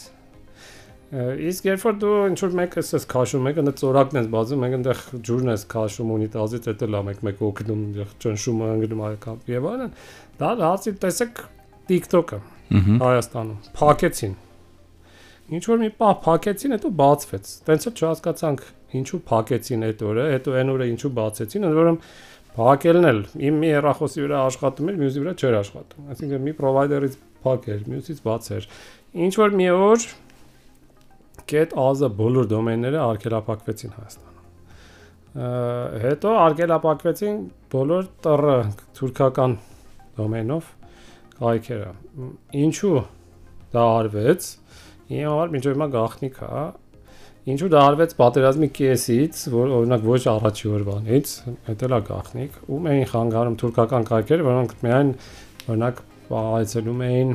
Իսկ 1.14 1.68
երբ 1.70 1.84
որ 1.86 1.98
դու 2.02 2.14
ինչ 2.32 2.38
որ 2.42 2.56
մեկը 2.58 2.84
ես 2.84 3.04
քաշում, 3.12 3.44
մեկը 3.48 3.64
նա 3.68 3.74
ծորակն 3.78 4.18
ես 4.18 4.30
բացում, 4.34 4.64
մեկը 4.64 4.78
այնտեղ 4.80 5.02
ջուրն 5.28 5.52
ես 5.54 5.66
քաշում 5.74 6.14
ունիտազից, 6.16 6.70
դա 6.80 6.90
լա 6.90 7.02
մեկ 7.10 7.20
մեկ 7.28 7.44
օգնում, 7.50 7.84
ճնշում 8.24 8.64
անգնում 8.70 9.04
այկա 9.10 9.36
եւ 9.54 9.68
այլն, 9.74 9.94
դա 10.42 10.50
հարցի 10.64 10.96
տեսեք 11.04 11.44
TikTok-ը 11.92 12.42
Հայաստանում 12.74 13.58
փակեցին։ 13.78 14.36
Ինչ 15.54 15.64
որ 15.70 15.82
մի 15.84 15.90
պահ 16.00 16.14
փակեցին, 16.24 16.74
հետո 16.74 16.90
բացվեց։ 17.04 17.50
Տենց 17.68 17.88
էլ 17.90 17.94
չհասկացանք 18.00 18.62
ինչու 18.98 19.20
փակեցին 19.30 19.86
այդ 19.90 20.04
օրը, 20.10 20.24
հետո 20.34 20.56
այն 20.58 20.72
օրը 20.74 20.88
ինչու 20.94 21.12
բացեցին, 21.20 21.68
ընդ 21.68 21.78
որում 21.78 22.00
փակելն 22.54 23.08
էլ 23.10 23.22
իմ 23.50 23.56
մի 23.64 23.70
հեռախոսի 23.74 24.24
վրա 24.24 24.42
աշխատում 24.50 24.92
էր, 24.92 25.00
մյուսի 25.02 25.24
վրա 25.24 25.34
չէր 25.40 25.56
աշխատում։ 25.60 26.12
Այսինքն 26.14 26.44
մի 26.48 26.54
պրովայդերից 26.60 27.16
փակ 27.44 27.66
էր, 27.74 27.82
մյուսից 27.94 28.22
բաց 28.28 28.50
էր։ 28.58 28.68
Ինչ 29.24 29.34
որ 29.40 29.58
մի 29.58 29.68
օր 29.74 30.06
get 31.54 31.74
az-ը 31.84 32.10
բոլոր 32.20 32.48
դոմեյնները 32.54 33.02
արգելափակվեցին 33.04 33.96
Հայաստանում։ 33.98 34.34
Հետո 36.04 36.34
արգելափակվեցին 36.44 37.38
բոլոր 37.74 38.10
տռ 38.24 38.48
թուրքական 39.00 39.58
դոմեյնով 40.20 40.72
կայքերը։ 41.40 41.92
Ինչու 42.64 42.98
դա 43.74 43.86
արվեց։ 43.98 44.50
համար 45.14 45.54
մինչև 45.54 45.76
հիմա 45.76 45.88
գաղտնիք 45.94 46.38
է, 46.46 46.64
Ինչու 47.44 47.68
դա 47.74 47.80
արվեց 47.84 48.14
պատերազմի 48.16 48.68
կեսից, 48.78 49.40
որ 49.52 49.72
օրինակ 49.78 50.04
ոչ 50.08 50.22
առաջի 50.32 50.70
օրվանից, 50.78 51.32
դա 51.82 51.98
գաղտնիք, 52.08 52.54
ում 52.72 52.86
էին 52.94 53.10
խանգարում 53.12 53.58
թուրքական 53.60 54.06
կայքերը, 54.08 54.46
որոնք 54.48 54.76
միայն 54.86 55.10
օրինակ 55.74 56.00
այցելում 56.40 57.04
էին 57.08 57.34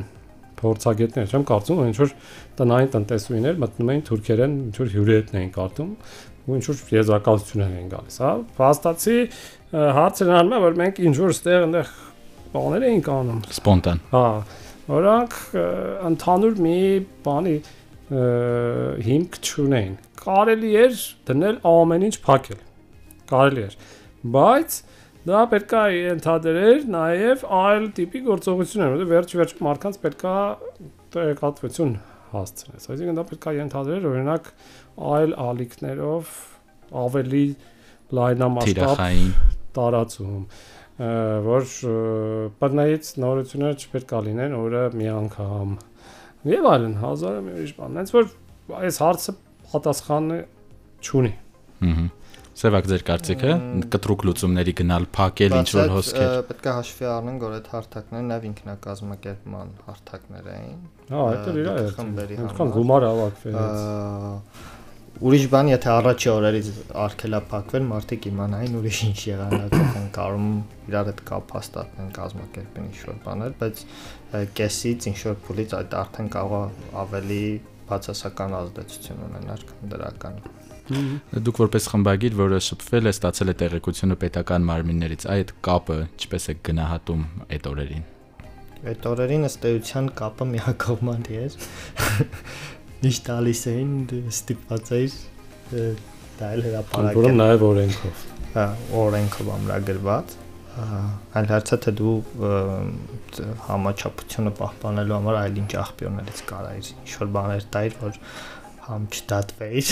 փորձագետներ, 0.59 1.29
չեմ 1.29 1.45
կարծում, 1.49 1.83
ինչ 1.89 1.97
որ 1.99 2.15
տնային 2.59 2.89
տնտեսուիներ 2.95 3.61
մտնում 3.63 3.91
էին 3.93 4.03
թուրքերեն, 4.09 4.55
ինչ 4.69 4.75
որ 4.79 4.91
հյուրերն 4.95 5.39
էին 5.39 5.51
կարտում 5.55 5.91
ու 6.49 6.57
ինչ 6.57 6.65
որ 6.69 6.81
եզրակացություններ 6.97 7.77
էին 7.79 7.89
գալիս, 7.93 8.17
հա։ 8.25 8.31
Փաստացի 8.57 9.17
հարցն 9.99 10.31
անում 10.39 10.55
է, 10.57 10.61
որ 10.65 10.79
մենք 10.79 11.01
ինչ 11.05 11.15
որ 11.19 11.35
ստեղ 11.37 11.65
այնտեղ 11.69 11.91
բաներ 12.49 12.85
էին 12.89 13.03
կանում։ 13.05 13.41
Սպոնտան։ 13.53 14.01
Հա։ 14.09 14.25
Որանք 14.89 15.35
ընդհանուր 16.09 16.61
մի 16.65 16.77
բանի 17.27 17.55
հիմք 18.09 19.39
չունեին։ 19.45 19.97
Կարելի 20.19 20.71
էր 20.83 21.01
դնել 21.29 21.59
ամեն 21.69 22.05
ինչ 22.09 22.15
փակել։ 22.25 22.63
Կարելի 23.29 23.65
էր։ 23.69 23.75
Բայց 24.35 24.79
Դա 25.29 25.39
պետքա 25.51 25.79
ընդհանրեր 26.13 26.85
նաև 26.89 27.41
այլ 27.53 27.87
տիպի 27.97 28.19
գործողություններ, 28.25 28.93
որտեղ 28.93 29.09
վերջ-վերջ 29.09 29.51
մարդկանց 29.65 29.97
պետքա 30.05 30.35
տեղեկատվություն 31.15 31.91
հասցնես։ 32.31 32.87
Այսինքն 32.93 33.19
դա 33.19 33.25
պետքա 33.29 33.53
ընդհանրեր 33.65 34.07
օրինակ 34.09 34.49
այլ 35.09 35.35
ալիքներով 35.43 36.31
ավելի 37.03 37.43
լայնամասշտաբ 38.19 39.03
տարածում, 39.75 40.41
որ 41.49 41.67
բնայից 42.63 43.11
նորությունները 43.25 43.83
չպետք 43.83 44.15
է 44.15 44.23
լինեն 44.29 44.57
օրը 44.63 44.83
մի 44.95 45.11
անգամ։ 45.19 45.75
Եվ 46.47 46.69
այլն, 46.71 46.93
հազարը 47.01 47.39
մի 47.43 47.53
ուրիշ 47.57 47.71
բան։ 47.75 47.99
Հենց 47.99 48.11
որ 48.15 48.29
այս 48.79 48.99
հարցը 49.03 49.33
պատասխանը 49.73 50.37
չունի։ 51.03 51.33
Հհհ 51.83 52.07
Սևակ 52.59 52.87
ձեր 52.91 53.03
կարծիքը 53.07 53.51
կտրուկ 53.93 54.23
լուծումների 54.27 54.71
գնալ 54.79 55.05
փակել 55.15 55.53
ինչ 55.59 55.69
որ 55.77 55.91
հոսքեր։ 55.93 56.33
Պետք 56.49 56.65
է 56.67 56.73
հաշվի 56.75 57.05
առնենք, 57.11 57.43
որ 57.45 57.53
այդ 57.55 57.69
հարթակները 57.71 58.25
նաև 58.29 58.47
ինքնակազմակերպման 58.49 59.69
հարթակներ 59.85 60.49
էին։ 60.55 60.81
Հա, 61.13 61.21
դա 61.45 61.53
իր 61.55 62.33
է։ 62.35 62.39
Ինչքան 62.43 62.73
գումար 62.75 63.07
ավակվեց։ 63.09 63.55
Ուրիշ 65.19 65.45
բան, 65.51 65.69
եթե 65.73 65.89
առաջի 65.91 66.29
օրերից 66.31 66.67
արկելափակվեն, 67.03 67.87
մարդիկ 67.89 68.27
իմանային 68.29 68.75
ուրիշ 68.79 68.99
ինչ 69.07 69.17
եղանակով 69.29 69.97
են 69.99 70.05
կարում 70.15 70.45
իրար 70.89 71.09
հետ 71.09 71.23
կապ 71.27 71.51
հաստատեն, 71.57 72.11
կազմակերպեն 72.15 72.85
ինչ 72.87 73.01
որ 73.09 73.17
բաներ, 73.25 73.57
բայց 73.59 73.81
կեսից 74.29 75.07
ինչ 75.09 75.19
որ 75.25 75.37
փուլից 75.45 75.75
այդ 75.79 75.93
արդեն 75.99 76.27
կարող 76.35 76.81
ավելի 77.01 77.43
բացասական 77.89 78.55
ազդեցություն 78.59 79.21
ունենար 79.27 79.63
դրական։ 79.93 80.35
Դուք 81.45 81.61
որպես 81.61 81.87
խմբագիր, 81.93 82.35
որը 82.37 82.59
շփվել 82.65 83.09
է, 83.09 83.13
ստացել 83.13 83.51
է 83.51 83.55
տեղեկությունը 83.61 84.17
պետական 84.23 84.65
մարմիններից, 84.69 85.25
այդ 85.33 85.53
կապը 85.65 85.97
ինչպես 86.05 86.47
է 86.49 86.55
գնահատում 86.69 87.23
այդ 87.57 87.69
օրերին։ 87.69 88.05
Այդ 88.89 89.07
օրերին 89.09 89.47
ըստ 89.49 89.67
էության 89.69 90.09
կապը 90.19 90.47
միակողմանի 90.49 91.39
էր։ 91.45 91.57
Միշտ 93.03 93.25
տալիս 93.29 93.63
էին 93.73 93.93
ստիպված 94.33 94.91
էր 94.99 95.17
դա 96.39 96.51
էլ 96.55 96.63
հրապարակել։ 96.69 97.19
Որում 97.19 97.39
նաև 97.39 97.65
օրենքով։ 97.69 98.23
Հա, 98.49 98.65
օրենքով 98.99 99.51
ամրագրված 99.55 100.37
այլ 101.39 101.49
հարցը 101.53 101.77
թե 101.85 101.93
դու 101.99 102.13
համաչափությունը 103.67 104.53
պահպանելու 104.59 105.15
համար 105.17 105.39
այլ 105.39 105.59
ինչ 105.63 105.71
աղբյուրներից 105.83 106.43
կարայիր 106.51 106.91
ինչ 106.95 107.15
որ 107.23 107.31
բաներ 107.37 107.67
տայր 107.75 107.97
որ 108.03 108.21
համ 108.89 109.07
չդատվեիր 109.13 109.91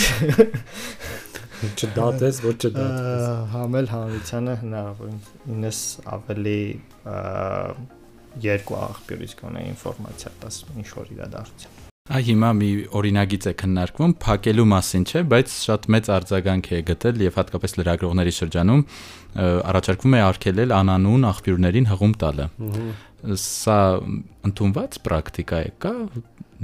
չդատես 1.78 2.40
ոչ 2.46 2.56
չդատես 2.68 3.26
համ 3.54 3.78
էլ 3.82 3.92
հանրությանը 3.94 4.56
հնարավոր 4.62 5.12
ինձ 5.56 5.82
ավելի 6.18 6.60
երկու 8.48 8.80
աղբյուրից 8.84 9.36
կոնե 9.42 9.68
ինֆորմացիա 9.74 10.34
տաս 10.44 10.64
ինչ 10.78 10.88
որ 10.94 11.14
իրադարձություն 11.18 11.87
Այ 12.08 12.22
հիմա 12.24 12.50
մի 12.56 12.68
օրինագիծ 12.96 13.46
է 13.50 13.52
քննարկվում, 13.60 14.12
փակելու 14.24 14.64
մասին 14.70 15.02
չէ, 15.10 15.20
բայց 15.28 15.50
շատ 15.52 15.88
մեծ 15.92 16.06
արձագանք 16.14 16.68
է 16.72 16.78
գտել 16.88 17.20
եւ 17.26 17.36
հատկապես 17.36 17.76
լրագրողների 17.78 18.32
շրջանում 18.38 18.84
առաջարկվում 19.72 20.16
է 20.16 20.22
արգելել 20.28 20.72
անանուն 20.78 21.28
աղբյուրներին 21.28 21.90
հղում 21.92 22.14
տալը։ 22.24 22.46
Սա 23.44 23.78
ընդունված 24.48 24.98
պրակտիկա 25.04 25.60
է, 25.68 25.70
կա 25.84 25.92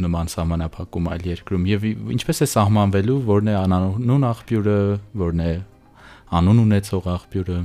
նման 0.07 0.33
սահմանափակում 0.33 1.13
այլ 1.13 1.29
երկրում 1.35 1.69
եւ 1.75 1.87
ինչպես 2.17 2.41
է 2.41 2.51
սահմանվելու, 2.55 3.21
որն 3.29 3.53
է 3.53 3.55
անանուն 3.61 4.29
աղբյուրը, 4.33 4.81
որն 5.29 5.45
է 5.45 5.53
անուն 6.41 6.65
ունեցող 6.65 7.13
աղբյուրը։ 7.21 7.61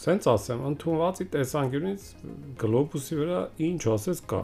Սենց 0.00 0.26
ասեմ, 0.38 0.62
ընդունվածի 0.70 1.30
տեսանկյունից 1.34 2.08
գլոբուսի 2.62 3.18
վրա 3.20 3.40
ինչ 3.70 3.82
ասես 3.98 4.26
կա։ 4.30 4.40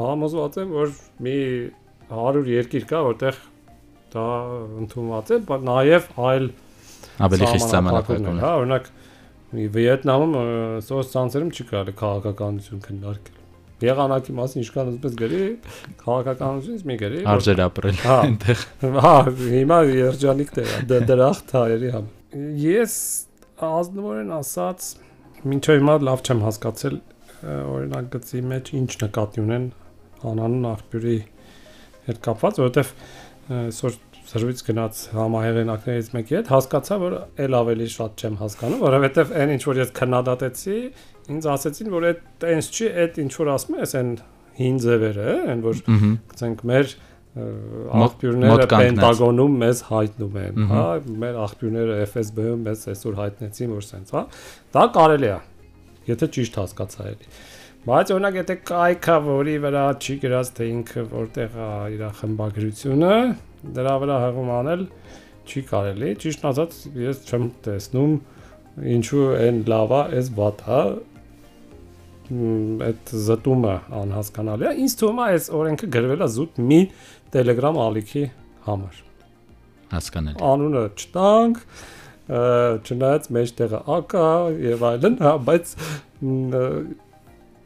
Համոզված 0.00 0.58
եմ, 0.60 0.72
որ 0.76 0.94
մի 1.26 1.36
100 2.10 2.44
երկիր 2.50 2.86
կա, 2.90 3.02
որտեղ 3.10 3.42
դա 4.14 4.28
ընդունված 4.84 5.30
է, 5.30 5.40
բայց 5.50 5.66
նաեւ 5.70 6.08
այլ 6.30 6.48
ավելի 7.26 7.50
խիստ 7.50 7.74
սահմանափակումներ։ 7.74 8.40
Հա, 8.44 8.54
օրինակ 8.62 8.88
Վիետնամում 9.50 10.34
սոցցանցերում 10.86 11.48
չի 11.50 11.64
կարելի 11.70 11.94
քաղաքականություն 12.00 12.82
քննարկել 12.86 13.38
եղանակի 13.80 14.34
մասին 14.36 14.60
ինչքան 14.60 14.90
ուզպես 14.90 15.14
գրի, 15.20 15.40
քաղաքականությունից 16.02 16.82
մի 16.90 16.96
գրի։ 17.00 17.20
Արժեր 17.32 17.62
ապրել 17.64 18.00
այնտեղ։ 18.14 18.64
Հա, 19.06 19.14
հիմա 19.40 19.78
երջանիկ 19.88 20.52
դե 20.90 20.98
դրախտ 21.10 21.54
հայերի 21.56 21.92
համ։ 21.96 22.10
Ես 22.60 22.96
ազնվորեն 23.70 24.34
ասած 24.36 24.90
մինչև 25.50 25.80
հիմա 25.80 25.96
լավ 26.10 26.24
չեմ 26.28 26.44
հասկացել 26.44 27.00
օրինակ 27.50 28.10
գծի 28.14 28.42
մեջ 28.50 28.72
ինչ 28.80 28.90
նկատի 29.00 29.42
ունեն 29.46 29.66
անանուն 30.30 30.68
աղբյուրի 30.70 31.18
հետ 32.10 32.22
կապված, 32.26 32.60
որովհետև 32.60 32.94
այսօր 33.60 33.98
զրույց 34.30 34.60
գնաց 34.68 34.98
համահեղինակներից 35.16 36.08
մեկի 36.14 36.36
հետ, 36.38 36.50
հասկացա, 36.54 36.98
որ 37.02 37.14
ել 37.44 37.56
ավելի 37.60 37.86
շատ 37.94 38.24
չեմ 38.24 38.36
հասկանում, 38.40 38.82
որովհետև 38.84 39.32
այն 39.40 39.52
ինչ 39.56 39.62
որ 39.66 39.80
ես 39.80 39.92
քննադատեցի, 39.96 40.76
ինձ 41.34 41.48
ասեցին, 41.50 41.90
որ 41.94 42.06
այդ 42.10 42.20
տենց 42.44 42.68
չի, 42.70 42.90
այդ 43.04 43.18
ինչ 43.24 43.32
որ 43.40 43.50
ասում 43.54 43.78
ես, 43.80 43.94
այն 44.00 44.12
հին 44.60 44.78
ձևերը, 44.84 45.26
այն 45.50 45.64
որ 45.66 45.82
գցենք 46.30 46.64
մեր 46.70 46.94
աղբյուրները 47.30 48.66
Պենտագոնում 48.70 49.52
մեզ 49.60 49.82
հայտնում 49.86 50.38
են, 50.40 50.64
հա, 50.70 50.86
մեր 51.22 51.36
աղբյուրները 51.44 51.98
FSB-ում 52.06 52.64
մեզ 52.66 52.82
այսօր 52.90 53.18
հայտնեցին, 53.20 53.74
որ 53.76 53.84
սենց, 53.86 54.10
հա։ 54.16 54.22
Դա 54.74 54.84
կարելի 54.96 55.30
է։ 55.30 55.36
Եթե 56.10 56.28
ճիշտ 56.36 56.58
հասկացա 56.60 57.06
էլի։ 57.10 57.30
Բայց 57.80 58.10
օրինակ 58.12 58.34
եթե 58.36 58.54
կայքա, 58.68 59.14
որի 59.24 59.52
վրա 59.64 59.82
չի 60.04 60.14
գրած 60.20 60.48
թե 60.58 60.66
ինքը 60.68 61.04
որտեղ 61.14 61.54
է 61.56 61.68
իր 61.94 62.02
խմբագրությունը, 62.18 63.14
դրա 63.78 63.94
վրա 64.02 64.18
հղում 64.24 64.50
անել 64.56 64.82
չի 65.48 65.62
կարելի։ 65.70 66.10
Ճիշտ 66.20 66.44
ասած, 66.50 66.76
ես 67.00 67.22
չեմ 67.24 67.46
տեսնում 67.64 68.12
ինչու 68.98 69.24
այն 69.38 69.62
լավա, 69.72 70.02
այս 70.20 70.30
վատա 70.36 70.82
այդ 72.90 73.16
զտումը 73.30 73.74
անհասկանալի 74.04 74.68
է։ 74.68 74.76
Ինձ 74.84 75.00
թվում 75.00 75.24
է 75.24 75.26
այս 75.32 75.50
օրենքը 75.64 75.92
գրվել 75.96 76.20
է 76.20 76.32
զուտ 76.36 76.62
մի 76.68 76.80
Telegram 77.34 77.80
ալիքի 77.88 78.24
համար։ 78.68 79.04
Հասկանալի։ 79.96 80.42
Անունը 80.52 80.88
չտանք, 81.00 81.62
չնայած 82.30 83.30
մեջտեղը 83.40 83.86
ակա 83.96 84.26
եւ 84.68 84.90
այլն, 84.90 85.22
հա, 85.24 85.38
բայց 85.48 85.78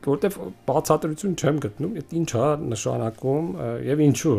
որտեվ 0.04 0.38
բացատրություն 0.68 1.34
չեմ 1.40 1.58
գտնում, 1.64 1.92
այդ 2.00 2.14
ինչ 2.20 2.30
է 2.34 2.48
նշանակում 2.74 3.50
եւ 3.88 4.02
ինչու։ 4.04 4.38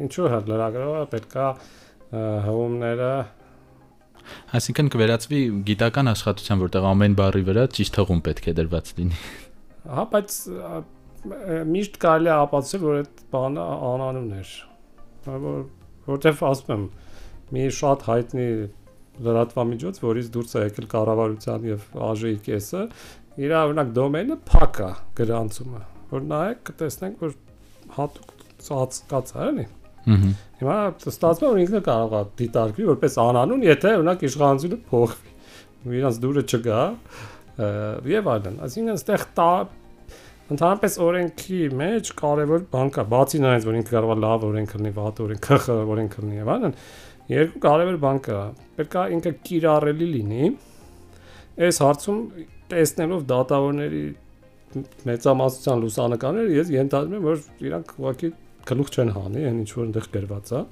Ինչու 0.00 0.30
հա 0.30 0.40
լրագրողը 0.50 1.04
պետքա 1.14 1.46
հողումները 2.46 3.12
Այսինքն 4.60 4.88
կվերածվի 4.92 5.40
գիտական 5.68 6.10
աշխատության, 6.10 6.62
որտեղ 6.64 6.86
ամեն 6.90 7.14
բառի 7.18 7.42
վրա 7.48 7.64
ճիշտ 7.76 7.98
հողում 8.00 8.20
պետք 8.26 8.48
է 8.50 8.54
դրված 8.60 8.90
լինի։ 8.98 9.20
Հա, 9.90 10.04
բայց 10.12 10.36
միշտ 11.70 11.96
կարելի 12.04 12.30
է 12.30 12.34
ապացուցել, 12.36 12.82
որ 12.84 12.98
այդ 13.00 13.22
բանը 13.34 13.64
անանուն 13.90 14.28
էր։ 14.40 14.52
Որ 15.30 15.58
որտեվ 16.10 16.44
ասում 16.50 16.74
եմ, 16.74 16.84
մի 17.54 17.64
շատ 17.76 18.04
հայտնի 18.08 18.48
լրատվամիջոց, 19.26 19.98
որից 20.04 20.28
դուրս 20.34 20.54
է 20.56 20.62
եկել 20.64 20.86
կառավարության 20.94 21.66
եւ 21.70 21.86
ԱԺ-ի 21.92 22.36
կեսը, 22.46 22.84
իր 23.40 23.54
օրինակ 23.60 23.92
դոմեյնը 23.96 24.36
փակ 24.50 24.80
է 24.84 24.90
գրանցումը, 25.20 25.82
որ 26.10 26.24
նայեք 26.30 26.62
կտեսնենք, 26.70 27.24
որ 27.24 27.34
հատուկ 27.96 28.46
ծածկած 28.66 29.34
է, 29.34 29.48
էլի։ 29.50 29.66
Հիմա 30.60 30.76
ստացվում 31.10 31.46
է 31.46 31.50
որ 31.50 31.60
ինքը 31.64 31.80
կարող 31.86 32.14
է 32.16 32.22
դիտարկվի 32.40 32.86
որպես 32.90 33.18
անանուն, 33.24 33.66
եթե 33.68 33.92
օրինակ 34.00 34.24
իշխանությունը 34.30 34.78
փոխվի։ 34.90 35.34
Ու 35.80 35.94
իրանց 36.00 36.18
դուրը 36.24 36.42
չգա 36.50 36.80
եւ 38.10 38.30
այլն։ 38.34 38.58
Այսինքն 38.66 38.94
այստեղ 38.96 39.24
Ընդհանրապես 40.50 40.94
օրենքի 41.04 41.58
մեջ 41.78 42.08
կարևոր 42.18 42.62
բան 42.72 42.88
կա, 42.96 43.02
բացի 43.06 43.38
նրանից, 43.38 43.66
որ 43.68 43.76
ինքը 43.78 43.92
կարող 43.94 44.10
է 44.10 44.16
լավ 44.24 44.46
օրենք 44.48 44.72
լինի, 44.74 44.90
վատ 44.96 45.20
օրենք, 45.22 45.44
ԽԽ 45.46 45.92
օրենք 45.92 46.16
լինի 46.18 46.40
եւ 46.40 46.50
այլն, 46.54 46.72
երկու 47.30 47.60
կարևոր 47.66 47.98
բան 48.02 48.18
կա։ 48.24 48.40
Պետք 48.80 48.96
է 48.98 49.04
ինքը 49.14 49.32
կիրառելի 49.46 50.08
լինի։ 50.10 50.48
Այս 51.70 51.78
հարցում 51.84 52.18
տեսնելով 52.70 53.24
դատավորների 53.30 54.04
մեծամասնության 55.10 55.82
լուսանկարները, 55.84 56.54
ես 56.60 56.70
ենթադրում 56.76 57.16
եմ, 57.18 57.26
որ 57.26 57.66
իրանք 57.66 57.92
ուղղակի 58.00 58.30
գլուխ 58.70 58.90
չեն 58.94 59.12
հանի, 59.16 59.44
այն 59.50 59.60
ինչ 59.64 59.70
որ 59.74 59.84
այնտեղ 59.86 60.08
գրված 60.14 60.52
է 60.54 60.62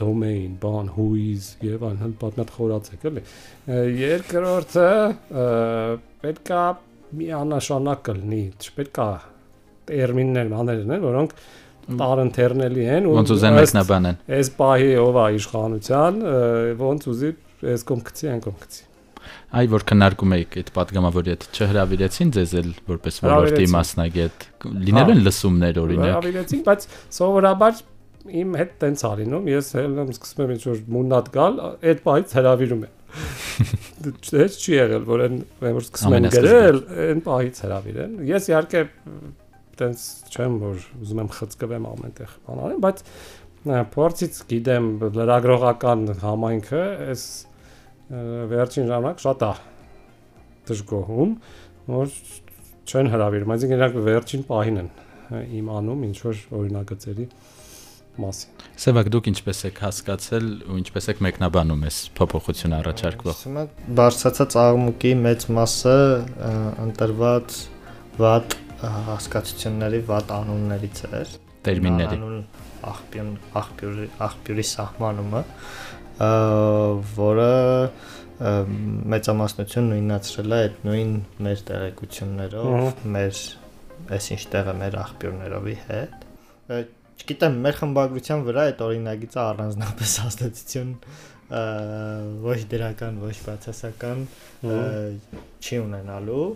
domain, 0.00 0.54
բան, 0.58 0.88
whois 0.96 1.52
եւ 1.62 1.84
այլն, 1.86 2.14
պատմած 2.18 2.48
խորացեք 2.56 3.04
էլի։ 3.10 3.22
Երկրորդը 4.00 4.88
պետքա 6.24 6.62
մի 7.14 7.28
աննշանակ 7.38 8.02
կլինի, 8.08 8.40
չպետք 8.64 8.98
է 9.04 9.10
տերմիններ 9.90 10.50
մաներն 10.54 10.94
են, 10.96 11.04
որոնք 11.04 11.36
տարընթերնելի 12.00 12.88
են 12.96 13.06
ու 13.06 13.14
ոնց 13.20 13.32
ուզեն 13.34 13.56
մեկնաբանեն։ 13.60 14.18
Այս 14.34 14.50
պահի 14.58 14.90
ով 15.04 15.20
է 15.20 15.26
իշխանության, 15.38 16.20
ոնց 16.80 17.08
ուզի 17.14 17.32
այս 17.74 17.86
կողմ 17.90 18.04
գցի, 18.08 18.30
այն 18.34 18.44
կողմ 18.48 18.58
գցի 18.64 18.82
այ 19.60 19.70
որ 19.74 19.86
քննարկում 19.90 20.34
եք 20.38 20.58
այդ 20.60 20.70
падգամավորի 20.78 21.34
հետ 21.34 21.46
չհրավիրեցին 21.54 22.32
ձեզ 22.34 22.54
էլ 22.60 22.70
որպես 22.90 23.20
ոլորտի 23.24 23.68
մասնագետ? 23.74 24.46
Լինելու 24.84 25.14
են 25.14 25.24
լսումներ 25.28 25.80
օրինակ 25.84 26.14
հրավիրեցին 26.14 26.64
բայց 26.68 26.86
սովորաբար 27.18 27.82
իմ 28.24 28.54
հետ 28.56 28.76
տենց 28.80 29.04
է 29.04 29.10
լինում 29.20 29.48
ես 29.52 29.70
հենց 29.76 30.12
սկսում 30.14 30.44
եմ 30.44 30.52
ինչ 30.54 30.62
որ 30.64 30.78
մուննատ 30.94 31.26
գալ 31.34 31.58
այդ 31.64 31.98
պահից 32.04 32.36
հրավիրում 32.38 32.84
են 32.86 32.94
դες 34.04 34.30
դե 34.32 34.46
չի 34.64 34.72
եղել 34.74 35.04
որ 35.10 35.24
այն 35.24 35.36
որ 35.60 35.84
սկսում 35.84 36.16
են 36.18 36.28
գրել 36.34 36.78
այն 37.04 37.20
պահից 37.28 37.60
հրավիրեն 37.64 38.16
ես 38.30 38.48
իհարկե 38.50 38.82
տենց 39.78 40.04
չեմ 40.34 40.56
որ 40.62 40.86
ուզում 41.04 41.20
եմ 41.24 41.30
խցկվեմ 41.36 41.88
ամենտեղ 41.90 42.34
բան 42.48 42.62
անեմ 42.64 42.82
բայց 42.84 43.02
փորձից 43.94 44.40
գիտեմ 44.50 44.88
լրագրողական 45.18 46.04
համայնքը 46.24 46.82
այս 47.12 47.24
վերջին 48.10 48.90
ժամանակ 48.90 49.22
շատ 49.24 49.44
է 49.44 49.52
դժգոհում, 50.68 51.34
որ 51.94 52.14
չեն 52.84 53.10
հravirում, 53.14 53.52
այսինքն 53.54 53.76
իրանք 53.78 53.98
վերջին 54.08 54.44
պահին 54.48 54.80
են 54.82 54.90
իմանում 55.60 56.02
ինչ 56.08 56.16
որ 56.24 56.40
օրինագծերի 56.58 57.26
մասին։ 58.24 58.64
Սևակ 58.84 59.08
դուք 59.14 59.28
ինչպես 59.30 59.62
եք 59.68 59.80
հասկացել 59.84 60.46
ու 60.70 60.76
ինչպես 60.80 61.08
եք 61.14 61.22
մեկնաբանում 61.26 61.86
այս 61.88 61.96
փոփոխությունը 62.18 62.76
առաջարկվող։ 62.78 63.34
Ասում 63.34 63.58
եմ, 63.62 63.72
բարձրացած 64.00 64.56
աղմուկի 64.64 65.12
մեծ 65.24 65.46
մասը 65.58 65.96
ընտրված 66.84 67.56
վատ 68.20 68.56
հասկացությունների, 69.08 70.00
վատ 70.12 70.32
անուններից 70.38 71.02
էր։ 71.08 71.34
Տերմինների։ 71.64 72.20
Աղբյուր, 72.84 73.28
աղբյուրի, 73.56 74.06
աղբյուրի 74.26 74.64
սահմանումը, 74.70 75.40
որը 76.14 77.50
մեծամասնություն 79.14 79.88
նույնացրել 79.94 80.54
է 80.54 80.58
այդ 80.64 80.78
նույն 80.88 81.12
մեր 81.46 81.62
տեղեկություններով, 81.70 83.02
մեր 83.14 83.40
այսինչ 84.14 84.40
տեղը 84.54 84.74
մեր 84.80 84.96
աղբյուրներովի 85.04 85.76
հետ 85.88 86.24
չգիտեմ, 87.24 87.58
մեր 87.64 87.76
խմբագրության 87.78 88.42
վրա 88.48 88.64
այդ 88.68 88.80
օրինագիծը 88.84 89.40
առանձնապես 89.44 90.14
հաստատություն 90.24 90.90
ոչ 92.44 92.58
դրական, 92.72 93.20
ոչ 93.22 93.36
բացասական 93.44 94.24
չի 94.64 95.78
ունենալու, 95.84 96.46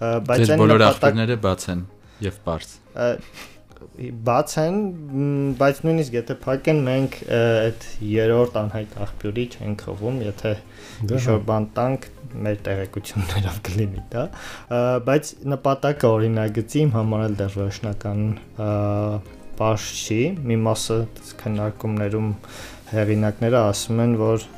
բայց 0.00 0.52
այն 0.56 0.74
աղբյուրները 0.88 1.38
բաց 1.44 1.68
են 1.74 1.84
եւ 2.26 2.40
բարձ 2.48 2.74
բաց 4.28 4.52
են, 4.62 4.76
բայց 5.58 5.80
նույնիսկ 5.86 6.14
եթե 6.18 6.36
փակեն 6.44 6.80
մենք 6.88 7.16
այդ 7.38 7.86
երրորդ 8.08 8.58
անհայտ 8.60 8.94
աղբյուրի 9.04 9.44
չենք 9.58 9.84
խովում, 9.88 10.20
եթե 10.26 10.52
ինչ-որ 11.08 11.42
բան 11.48 11.66
տանք 11.78 12.08
մեր 12.46 12.60
տեղեկություններով 12.68 13.58
կլինի 13.68 14.04
դա, 14.12 14.24
բայց 15.08 15.32
նպատակը 15.54 16.10
օրինագծի 16.18 16.82
իմ 16.84 16.94
համար 16.98 17.24
էլ 17.28 17.36
դեռ 17.42 17.58
վերջնական 17.58 18.24
պարզ 19.58 19.86
չի, 19.98 20.20
մի 20.48 20.58
մասը 20.68 20.98
քննարկումներում 21.42 22.28
հեղինակները 22.92 23.62
ասում 23.68 24.02
են, 24.04 24.16
որ 24.22 24.48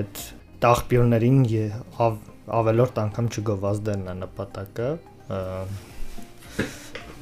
այդ 0.00 0.22
տաղբյուրներին 0.64 1.40
ավ, 2.06 2.16
ավելորտ 2.60 3.00
անգամ 3.04 3.30
չգովազդելն 3.34 4.10
է 4.10 4.14
նպատակը, 4.20 4.88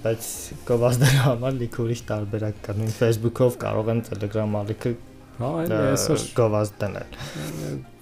բայց 0.05 0.31
գովազդելու 0.69 1.27
համար 1.27 1.61
լիք 1.63 1.79
ուրիշ 1.85 2.03
տարբերակ 2.09 2.65
կա։ 2.65 2.79
Նույն 2.79 2.97
Facebook-ով 2.99 3.61
կարող 3.67 3.93
են 3.95 4.03
Telegram 4.09 4.59
ալիքը 4.63 4.93
Հա, 5.39 5.49
այլ 5.55 5.73
այսօր 5.77 6.23
գովազդ 6.35 6.79
դնել։ 6.81 7.13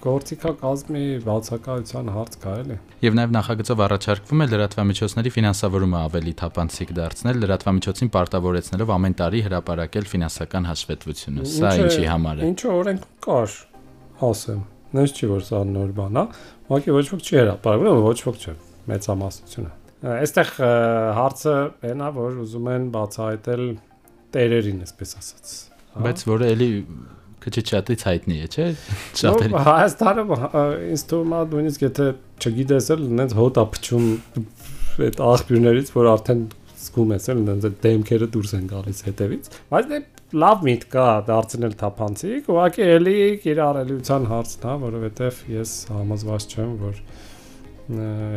Գործիքակազմի 0.01 1.01
բացակայության 1.27 2.09
հարց 2.15 2.37
կա 2.41 2.53
էլի։ 2.63 2.77
Եվ 3.05 3.17
նաև 3.19 3.35
նախագծով 3.35 3.83
առաջարկվում 3.85 4.41
է 4.41 4.47
լրատվամիջոցների 4.53 5.33
ֆինանսավորումը 5.37 5.99
ավելի 6.01 6.33
թափանցիկ 6.41 6.95
դարձնել, 6.97 7.39
լրատվամիջոցին 7.45 8.11
պարտավորեցնելով 8.17 8.93
ամեն 8.97 9.17
տարի 9.21 9.43
հրապարակել 9.47 10.11
ֆինանսական 10.17 10.69
հաշվետվությունը։ 10.73 11.49
Սա 11.53 11.73
ինչի 11.85 12.11
համար 12.17 12.41
է։ 12.41 12.51
Ինչը 12.57 12.73
օրենք 12.81 13.09
կար, 13.27 13.57
ասեմ։ 14.33 14.63
Նույնս 14.97 15.17
չի 15.17 15.35
որ 15.37 15.49
սա 15.51 15.65
նոր 15.77 15.97
բան 16.01 16.17
է։ 16.17 16.29
Ուղղակի 16.67 16.95
ոչ 16.97 17.07
ոք 17.13 17.27
չի 17.27 17.41
հրապարակում, 17.43 18.05
ոչ 18.07 18.19
ոք 18.31 18.39
չէ։ 18.47 18.61
Մեծամասնությունը։ 18.87 19.76
Այստեղ 19.97 20.51
հարցը 21.17 21.53
այն 21.89 22.03
է, 22.05 22.09
որ 22.17 22.41
ուզում 22.43 22.67
են 22.73 22.89
բացահայտել 22.93 23.63
տերերին, 24.35 24.81
այսպես 24.85 25.13
ասած։ 25.21 25.53
Բայց 26.05 26.23
որը 26.29 26.49
էլի 26.53 26.69
քիչ 27.47 27.55
շատից 27.71 28.03
հայտնի 28.07 28.37
է, 28.37 28.47
չէ՞։ 28.51 28.67
Շատերի։ 29.21 29.63
Հայաստանում 29.67 30.33
ինձ 30.93 31.03
թվում 31.09 31.33
է 31.37 31.41
նույնիսկ 31.53 31.85
եթե 31.87 32.07
չգիտես 32.43 32.89
էլ 32.97 33.03
նենց 33.21 33.35
հոտ 33.37 33.59
ապչում 33.63 34.07
այդ 35.07 35.21
աղբյուրներից, 35.27 35.91
որ 35.97 36.09
արդեն 36.13 36.41
զգում 36.77 37.13
ես 37.15 37.27
էլ 37.33 37.41
այնց 37.53 37.67
դեմքերը 37.83 38.27
դուրս 38.33 38.53
են 38.57 38.65
գալիս 38.71 38.99
հետևից 39.07 39.49
բայց 39.71 39.87
դե 39.91 39.99
լավ 40.43 40.65
միտք 40.67 40.89
կա 40.93 41.05
դարձնել 41.27 41.75
թափանցիկ 41.81 42.49
ուղղակի 42.53 42.87
էլի 42.97 43.15
կիրառելիության 43.45 44.27
հարցն 44.31 44.67
է 44.67 44.75
որովհետև 44.83 45.39
ես 45.53 45.73
համոզված 45.93 46.47
չեմ 46.53 46.75
որ 46.83 47.01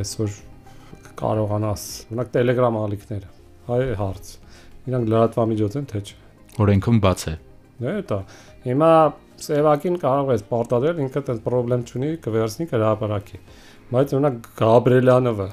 այսօր 0.01 0.39
կարողանաս 1.21 1.87
օրինակ 2.11 2.31
Telegram 2.37 2.79
ալիքները 2.81 3.31
հայ 3.71 3.81
հարց 4.01 4.31
իրանք 4.91 5.11
լրատվամիջոց 5.15 5.79
են 5.81 5.89
թե 5.91 6.03
չէ 6.05 6.17
օրենքում 6.65 7.03
բաց 7.07 7.27
է 7.31 7.35
դե 7.81 7.97
դա 8.11 8.21
հիմա 8.69 8.93
Սևակին 9.41 9.99
կարող 10.01 10.31
ես 10.35 10.47
պարտադրել 10.51 11.03
ինքը 11.07 11.21
այդպես 11.21 11.43
խնդրեմ 11.49 11.85
չունի 11.91 12.09
կվերցնի 12.27 12.67
հրապարակի 12.73 13.43
բայց 13.91 14.15
օրինակ 14.21 14.49
Գաբրելյանովը 14.61 15.51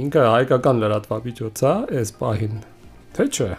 ինքը 0.00 0.26
հայկական 0.30 0.84
լրատվամիջոց 0.84 1.64
է 1.70 1.72
այս 2.00 2.14
պահին 2.20 2.60
թե 3.16 3.26
չէ 3.30 3.50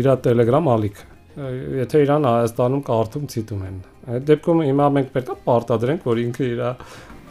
իր 0.00 0.08
Telegram 0.24 0.72
ալիքը 0.74 1.12
եթե 1.34 2.00
իրան 2.04 2.26
Հայաստանում 2.30 2.82
կարդում 2.86 3.24
ցիտում 3.32 3.62
են։ 3.66 3.78
Այդ 4.14 4.26
դեպքում 4.28 4.60
հիմա 4.68 4.86
մենք 4.94 5.08
պետք 5.16 5.32
է 5.34 5.36
պարտադրենք, 5.48 6.06
որ 6.06 6.20
ինքը 6.24 6.48
իր 6.52 6.62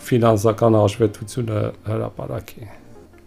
ֆինանսական 0.03 0.79
հաշվետվությունը 0.79 1.61
հրապարակի։ 1.87 2.67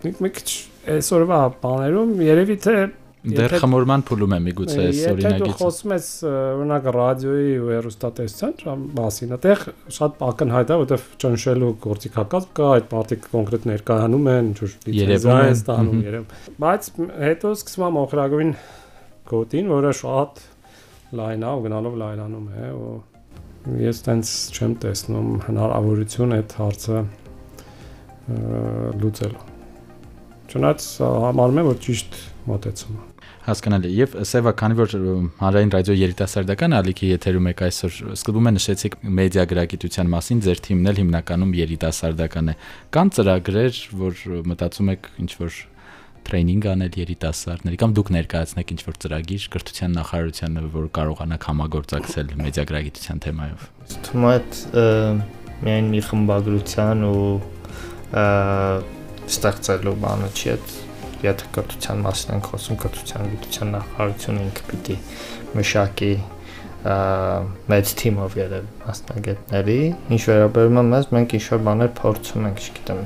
մի 0.04 0.30
քիչ 0.36 0.48
այսօրվա 0.96 1.40
բաներում 1.64 2.14
երևի 2.26 2.56
թե 2.66 2.76
Դեռ 3.26 3.56
խմորման 3.58 4.02
փուլում 4.06 4.34
է 4.36 4.38
միգուցե 4.44 4.76
այս 4.86 4.98
օրինագիծը։ 5.10 5.46
Եթե 5.50 5.54
խոսում 5.58 5.92
ես 5.96 6.08
օրինակ 6.30 6.84
ռադիոյի 6.96 7.54
ու 7.58 7.70
հեռուստատեսության 7.72 8.84
մասին, 8.98 9.32
այդտեղ 9.36 9.64
շատ 9.96 10.20
ակնհայտ 10.26 10.70
է, 10.70 10.76
որովհետև 10.82 11.08
ճնշելու 11.24 11.70
գործիքակազմ 11.86 12.52
կա, 12.58 12.68
այդ 12.76 12.86
մարդիկ 12.92 13.26
կոնկրետ 13.32 13.66
ներկայանում 13.72 14.30
են, 14.30 14.52
ինչ-որ 14.52 14.76
լիցենզիա 14.86 15.40
են 15.46 15.56
ստանում, 15.56 16.04
երևում։ 16.06 16.54
Բայց 16.62 16.90
հետո 17.26 17.52
սկսվում 17.56 17.86
է 17.86 17.90
մոխրագույն 17.96 18.54
կոդին, 19.32 19.74
որը 19.74 19.92
շատ 20.04 20.40
լայն 21.16 21.46
է 21.50 21.52
գնալով 21.66 21.98
լայնանում 22.04 22.46
է 22.46 22.70
ու 22.76 22.94
ես 23.82 24.04
տենց 24.06 24.32
չեմ 24.54 24.78
տեսնում 24.86 25.34
հնարավորություն 25.48 26.38
այդ 26.38 26.56
հարցը 26.60 27.04
լուծելու 29.02 29.55
չնայած 30.52 30.88
համարում 31.26 31.60
եմ 31.62 31.68
որ 31.72 31.78
ճիշտ 31.86 32.18
մոտեցում 32.50 32.96
է 32.96 33.04
հասկանալի 33.46 33.90
եւ 33.94 34.14
սեվա 34.26 34.52
քանի 34.58 34.76
որ 34.80 34.94
հանրային 35.38 35.72
ռադիո 35.74 35.94
երիտասարդական 36.00 36.74
ալիքի 36.80 37.10
եթերում 37.12 37.48
եք 37.52 37.60
այսօր 37.66 37.98
սկզբում 38.16 38.48
է 38.50 38.52
նշեցիք 38.56 38.96
մեդիա 39.20 39.44
գրագիտության 39.52 40.10
մասին 40.16 40.42
ձեր 40.46 40.62
թիմն 40.66 40.90
էլ 40.90 41.00
հիմնականում 41.02 41.52
երիտասարդական 41.60 42.50
է 42.50 42.56
կան 42.96 43.12
ծրագրեր 43.16 43.80
որ 44.02 44.24
մտածում 44.50 44.92
եք 44.96 45.10
ինչ 45.22 45.30
որ 45.46 45.60
տրեյնինգ 46.26 46.66
անել 46.72 46.96
երիտասարդների 46.98 47.78
կամ 47.78 47.92
դուք 47.96 48.08
ներկայացնեք 48.16 48.72
ինչ 48.74 48.80
որ 48.82 48.96
ծրագիր 49.04 49.44
կրթության 49.54 49.92
նախարարությանը, 49.94 50.62
որ 50.74 50.88
կարողանաք 50.96 51.46
համագործակցել 51.46 52.32
մեդիագրագիտության 52.42 53.22
թեմայով։ 53.26 53.68
Թվում 54.08 54.26
է 54.26 54.36
միայն 55.62 55.92
մի 55.94 56.00
խմբագրության 56.10 57.06
ու 57.06 57.30
ստեղծելու 59.26 59.96
բանը 60.06 60.30
չի 60.36 60.52
այդ 60.54 60.74
եթե 61.26 61.50
կրթության 61.56 62.02
մասին 62.06 62.32
ենք 62.36 62.48
խոսում, 62.52 62.78
կրթության 62.82 63.28
գիտության 63.32 63.70
նախարարությունը 63.76 64.42
ինքը 64.46 64.64
պիտի 64.70 64.96
մշակի 65.56 66.14
մեծ 66.86 67.92
թիմով 67.98 68.36
երել 68.38 68.66
մասնագետների։ 68.86 69.78
Ինչ 70.16 70.22
վերաբերում 70.30 70.76
է 70.76 70.84
մեզ, 70.92 71.08
մենք 71.16 71.32
ինչ 71.38 71.46
որ 71.56 71.62
բաներ 71.66 71.90
փորձում 71.98 72.46
ենք, 72.46 72.60
չգիտեմ, 72.66 73.00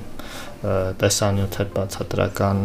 տեսանյութեր 1.00 1.68
բացատրական 1.76 2.58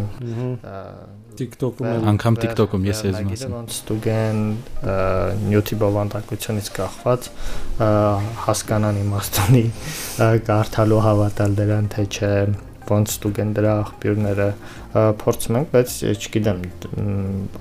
TikTok-ում 1.40 2.08
անգամ 2.12 2.38
TikTok-ում 2.44 2.84
ես 2.88 3.02
ես 3.08 3.18
մասը 3.28 3.48
ոնց 3.54 3.74
ստուգեն 3.76 4.42
նյութի 5.46 5.78
բովանդակությունից 5.82 6.70
կախված 6.76 7.28
հասկանան 8.46 9.00
իմաստունի 9.04 9.66
կարդալու 10.52 11.02
հավատալ 11.08 11.58
դրան 11.60 11.90
թե 11.96 12.06
չէ 12.16 12.32
ոնց 12.92 13.14
ստուգեն 13.16 13.54
դրա 13.58 13.74
աղբյուրները 13.86 14.48
փորձում 15.22 15.58
ենք 15.60 15.74
բայց 15.76 15.96
չգիտեմ 16.12 16.62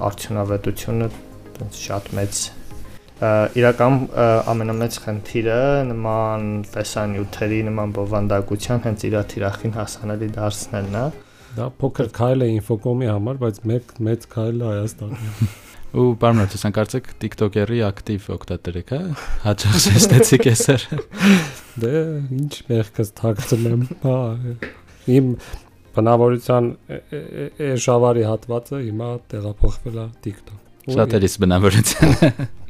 արդյունավետությունը 0.09 1.09
շատ 1.81 2.13
մեծ 2.19 2.45
իրական 3.61 3.99
ամենամեծ 4.55 4.97
խնդիրը 5.05 5.59
նման 5.91 6.49
տեսանյութերի 6.75 7.61
նման 7.71 7.93
բովանդակության 7.99 8.83
հենց 8.89 9.05
իր 9.09 9.19
թիրախին 9.35 9.77
հասանելի 9.79 10.31
դարձնելն 10.39 10.99
է 11.01 11.05
դա 11.55 11.69
փոքր 11.81 12.09
քայլ 12.19 12.45
է 12.45 12.49
ինֆոկոմի 12.59 13.13
համար 13.13 13.45
բայց 13.45 13.61
մեկ 13.71 13.95
մեծ 14.09 14.27
քայլ 14.35 14.65
է 14.65 14.73
Հայաստանի 14.73 15.53
ու 15.95 16.05
բարմնա 16.19 16.45
ցույց 16.51 16.63
կարծեք 16.75 17.09
TikTok-երի 17.23 17.77
ակտիվ 17.87 18.25
օգտատեր 18.35 18.79
եք, 18.81 18.89
հա? 18.95 19.03
Հաճախ 19.45 19.77
շեշտեցիք 19.85 20.49
էսեր։ 20.51 20.87
Դե 21.85 21.93
ինչ 22.35 22.55
մեղքս 22.71 23.13
թաքցում 23.21 23.69
եմ, 23.71 23.85
հա։ 24.03 24.17
Իմ 25.05 25.31
բնավորության 25.95 26.71
էշավարի 27.75 28.25
հատվածը 28.31 28.81
հիմա 28.89 29.11
տեղափոխվել 29.35 30.01
է 30.01 30.07
TikTok։ 30.25 30.95
Շատերից 30.97 31.37
բնավորության։ 31.45 32.17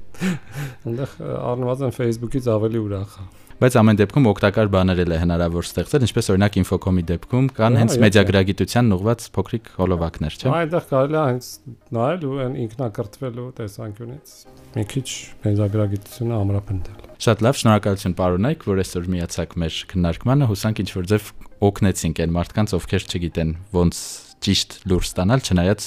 Այնտեղ 0.84 1.14
առնվազն 1.24 1.94
Facebook-ից 1.94 2.50
ավելի 2.54 2.82
ուրախ 2.84 3.16
է 3.22 3.24
բայց 3.54 3.76
ամեն 3.78 3.98
դեպքում 4.00 4.24
օգտակար 4.30 4.70
բաներ 4.74 5.00
էլ 5.04 5.12
է 5.14 5.18
հնարավոր 5.22 5.66
ստեղծել, 5.68 6.04
ինչպես 6.04 6.28
օրինակ 6.34 6.56
Infocom-ի 6.58 7.04
դեպքում 7.10 7.46
կան 7.54 7.78
հենց 7.80 7.94
մեդիագրագիտությանն 8.02 8.94
ուղված 8.96 9.26
փոքրիկ 9.36 9.70
հոլովակներ, 9.78 10.36
չէ՞։ 10.42 10.52
Այնտեղ 10.58 10.88
կարելի 10.90 11.18
է 11.20 11.22
հենց 11.28 11.50
նայել 11.94 12.26
ու 12.26 12.34
ինքնակրթվելու 12.64 13.46
տեսանկյունից 13.60 14.34
մի 14.74 14.84
քիչ 14.90 15.08
մեդիագրագիտությունը 15.46 16.38
ամրապնդել։ 16.42 17.08
Շատ 17.24 17.44
լավ, 17.46 17.58
շնորհակալություն 17.62 18.16
պարոնայք, 18.18 18.66
որ 18.74 18.82
այսօր 18.84 19.10
միացաք 19.14 19.54
մեր 19.62 19.78
քննարկմանը, 19.94 20.48
հուսանք 20.50 20.82
ինչ 20.82 20.90
որ 20.98 21.08
ձև 21.14 21.30
օգնեցինք 21.68 22.22
այն 22.24 22.34
մարդկանց, 22.34 22.76
ովքեր 22.78 23.08
չգիտեն 23.14 23.56
ոնց 23.74 24.00
ճիշտ 24.44 24.74
լուր 24.90 25.06
ստանալ, 25.08 25.42
չնայած 25.44 25.86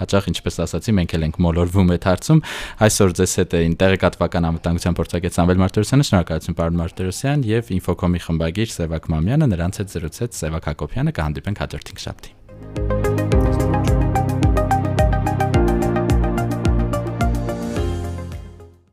հաճախ 0.00 0.28
ինչպես 0.30 0.56
ասացի, 0.64 0.94
մենք 0.96 1.14
էլ 1.18 1.26
ենք 1.26 1.38
մոլորվում 1.44 1.92
այդ 1.96 2.06
հարցում։ 2.08 2.40
Այսօր 2.86 3.12
ձեզ 3.20 3.34
հետ 3.40 3.56
էին 3.60 3.76
տեղեկատվական 3.82 4.48
անվտանգության 4.50 4.98
փորձագետ 5.00 5.36
Սամվել 5.36 5.60
Մարտիրոսյանը, 5.64 6.08
շնորհակալություն 6.10 6.58
պարոն 6.60 6.80
Մարտիրոսյան 6.80 7.44
եւ 7.50 7.74
Infocom-ի 7.76 8.24
խմբագիր 8.24 8.74
Սևակ 8.78 9.12
Մամյանը, 9.12 9.50
նրանց 9.52 9.82
հետ 9.84 9.94
զրուցեց 9.98 10.40
Սևակ 10.40 10.72
Հակոբյանը, 10.72 11.16
կհանդիպենք 11.20 11.64
հաջորդ 11.66 11.94
5 11.94 12.04
շաբթի։ 12.08 12.99